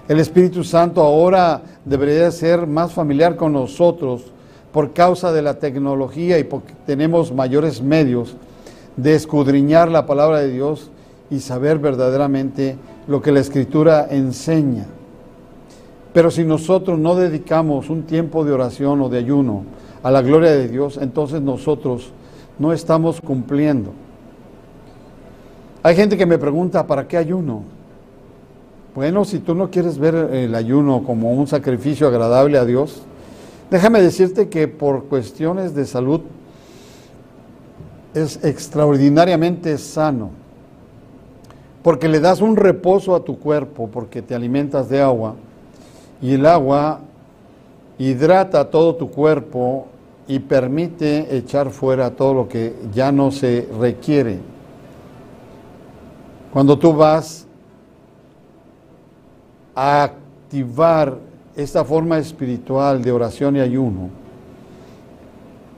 [0.08, 4.24] El Espíritu Santo ahora debería ser más familiar con nosotros
[4.72, 8.36] por causa de la tecnología y porque tenemos mayores medios
[8.96, 10.90] de escudriñar la palabra de Dios
[11.30, 14.86] y saber verdaderamente lo que la Escritura enseña.
[16.12, 19.64] Pero si nosotros no dedicamos un tiempo de oración o de ayuno
[20.02, 22.12] a la gloria de Dios, entonces nosotros
[22.58, 23.92] no estamos cumpliendo.
[25.82, 27.62] Hay gente que me pregunta, ¿para qué ayuno?
[28.94, 33.02] Bueno, si tú no quieres ver el ayuno como un sacrificio agradable a Dios,
[33.70, 36.20] déjame decirte que por cuestiones de salud
[38.14, 40.30] es extraordinariamente sano,
[41.82, 45.34] porque le das un reposo a tu cuerpo, porque te alimentas de agua,
[46.20, 47.00] y el agua
[47.98, 49.86] hidrata todo tu cuerpo
[50.28, 54.38] y permite echar fuera todo lo que ya no se requiere.
[56.52, 57.46] Cuando tú vas
[59.74, 61.18] a activar
[61.56, 64.10] esta forma espiritual de oración y ayuno,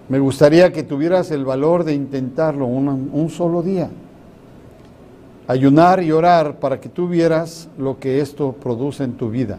[0.09, 3.89] me gustaría que tuvieras el valor de intentarlo un, un solo día.
[5.47, 9.59] Ayunar y orar para que tú vieras lo que esto produce en tu vida.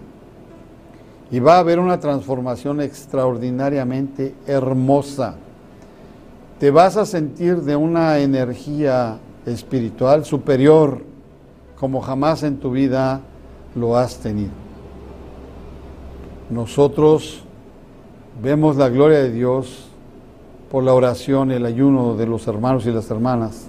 [1.31, 5.35] Y va a haber una transformación extraordinariamente hermosa.
[6.59, 11.03] Te vas a sentir de una energía espiritual superior
[11.79, 13.21] como jamás en tu vida
[13.75, 14.51] lo has tenido.
[16.49, 17.43] Nosotros
[18.41, 19.87] vemos la gloria de Dios
[20.71, 23.67] por la oración, el ayuno de los hermanos y las hermanas,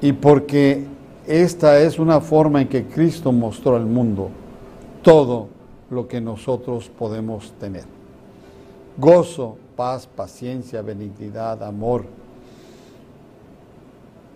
[0.00, 0.86] y porque
[1.28, 4.30] esta es una forma en que Cristo mostró al mundo
[5.02, 5.48] todo
[5.90, 7.84] lo que nosotros podemos tener.
[8.96, 12.04] Gozo, paz, paciencia, benignidad, amor.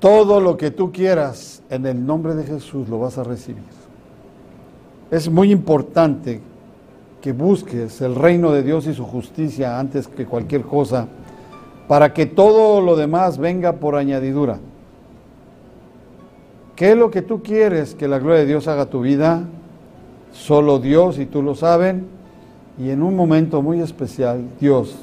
[0.01, 3.63] Todo lo que tú quieras en el nombre de Jesús lo vas a recibir.
[5.11, 6.43] Es muy importante
[7.23, 11.09] que busques el reino de Dios y su justicia antes que cualquier cosa,
[11.89, 14.59] para que todo lo demás venga por añadidura.
[16.77, 19.45] ¿Qué es lo que tú quieres que la gloria de Dios haga tu vida?
[20.33, 22.07] Solo Dios y tú lo saben.
[22.79, 24.97] Y en un momento muy especial, Dios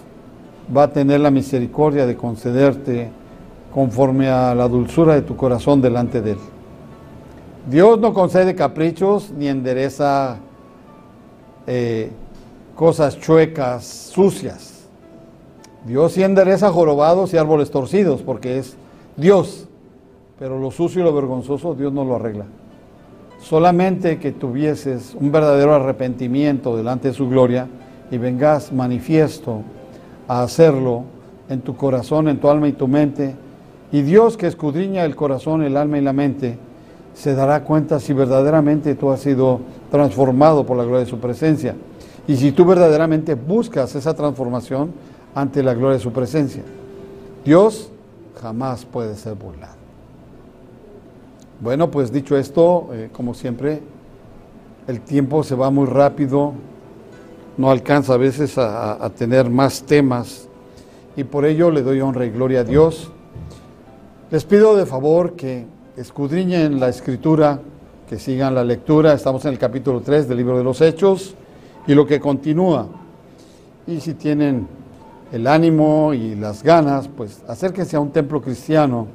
[0.75, 3.09] va a tener la misericordia de concederte
[3.73, 6.39] conforme a la dulzura de tu corazón delante de Él.
[7.69, 10.37] Dios no concede caprichos ni endereza
[11.67, 12.09] eh,
[12.75, 14.87] cosas chuecas, sucias.
[15.85, 18.75] Dios sí endereza jorobados y árboles torcidos porque es
[19.15, 19.68] Dios.
[20.39, 22.45] Pero lo sucio y lo vergonzoso Dios no lo arregla.
[23.41, 27.67] Solamente que tuvieses un verdadero arrepentimiento delante de su gloria
[28.09, 29.61] y vengas manifiesto
[30.27, 31.03] a hacerlo
[31.49, 33.35] en tu corazón, en tu alma y tu mente.
[33.91, 36.57] Y Dios que escudriña el corazón, el alma y la mente,
[37.13, 39.59] se dará cuenta si verdaderamente tú has sido
[39.91, 41.75] transformado por la gloria de su presencia.
[42.27, 44.91] Y si tú verdaderamente buscas esa transformación
[45.33, 46.63] ante la gloria de su presencia.
[47.43, 47.91] Dios
[48.41, 49.78] jamás puede ser burlado.
[51.61, 53.81] Bueno, pues dicho esto, eh, como siempre,
[54.87, 56.53] el tiempo se va muy rápido,
[57.57, 60.47] no alcanza a veces a, a tener más temas
[61.17, 63.11] y por ello le doy honra y gloria a Dios.
[64.31, 65.65] Les pido de favor que
[65.97, 67.59] escudriñen la escritura,
[68.07, 69.11] que sigan la lectura.
[69.11, 71.35] Estamos en el capítulo 3 del libro de los Hechos
[71.85, 72.87] y lo que continúa.
[73.85, 74.65] Y si tienen
[75.33, 79.07] el ánimo y las ganas, pues acérquense a un templo cristiano,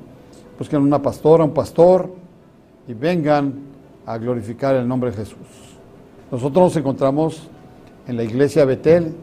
[0.59, 2.23] busquen una pastora, un pastor
[2.87, 3.55] y vengan
[4.07, 5.39] a glorificar el nombre de Jesús.
[6.30, 7.49] Nosotros nos encontramos
[8.07, 9.14] en la iglesia Betel,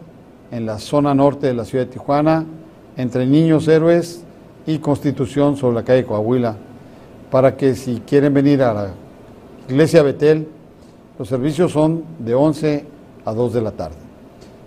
[0.51, 2.45] en la zona norte de la ciudad de Tijuana,
[2.97, 4.24] entre Niños Héroes
[4.66, 6.55] y Constitución sobre la calle Coahuila,
[7.30, 8.89] para que si quieren venir a la
[9.70, 10.47] iglesia Betel,
[11.18, 12.86] los servicios son de 11
[13.26, 13.97] a 2 de la tarde.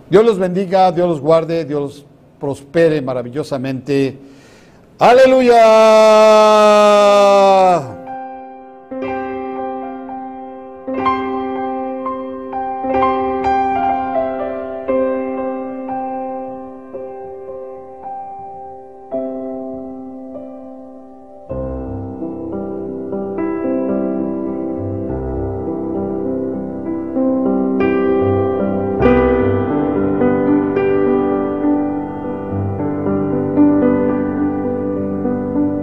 [0.09, 2.05] Dios los bendiga, Dios los guarde, Dios los
[2.39, 4.17] prospere maravillosamente.
[4.99, 5.55] Aleluya.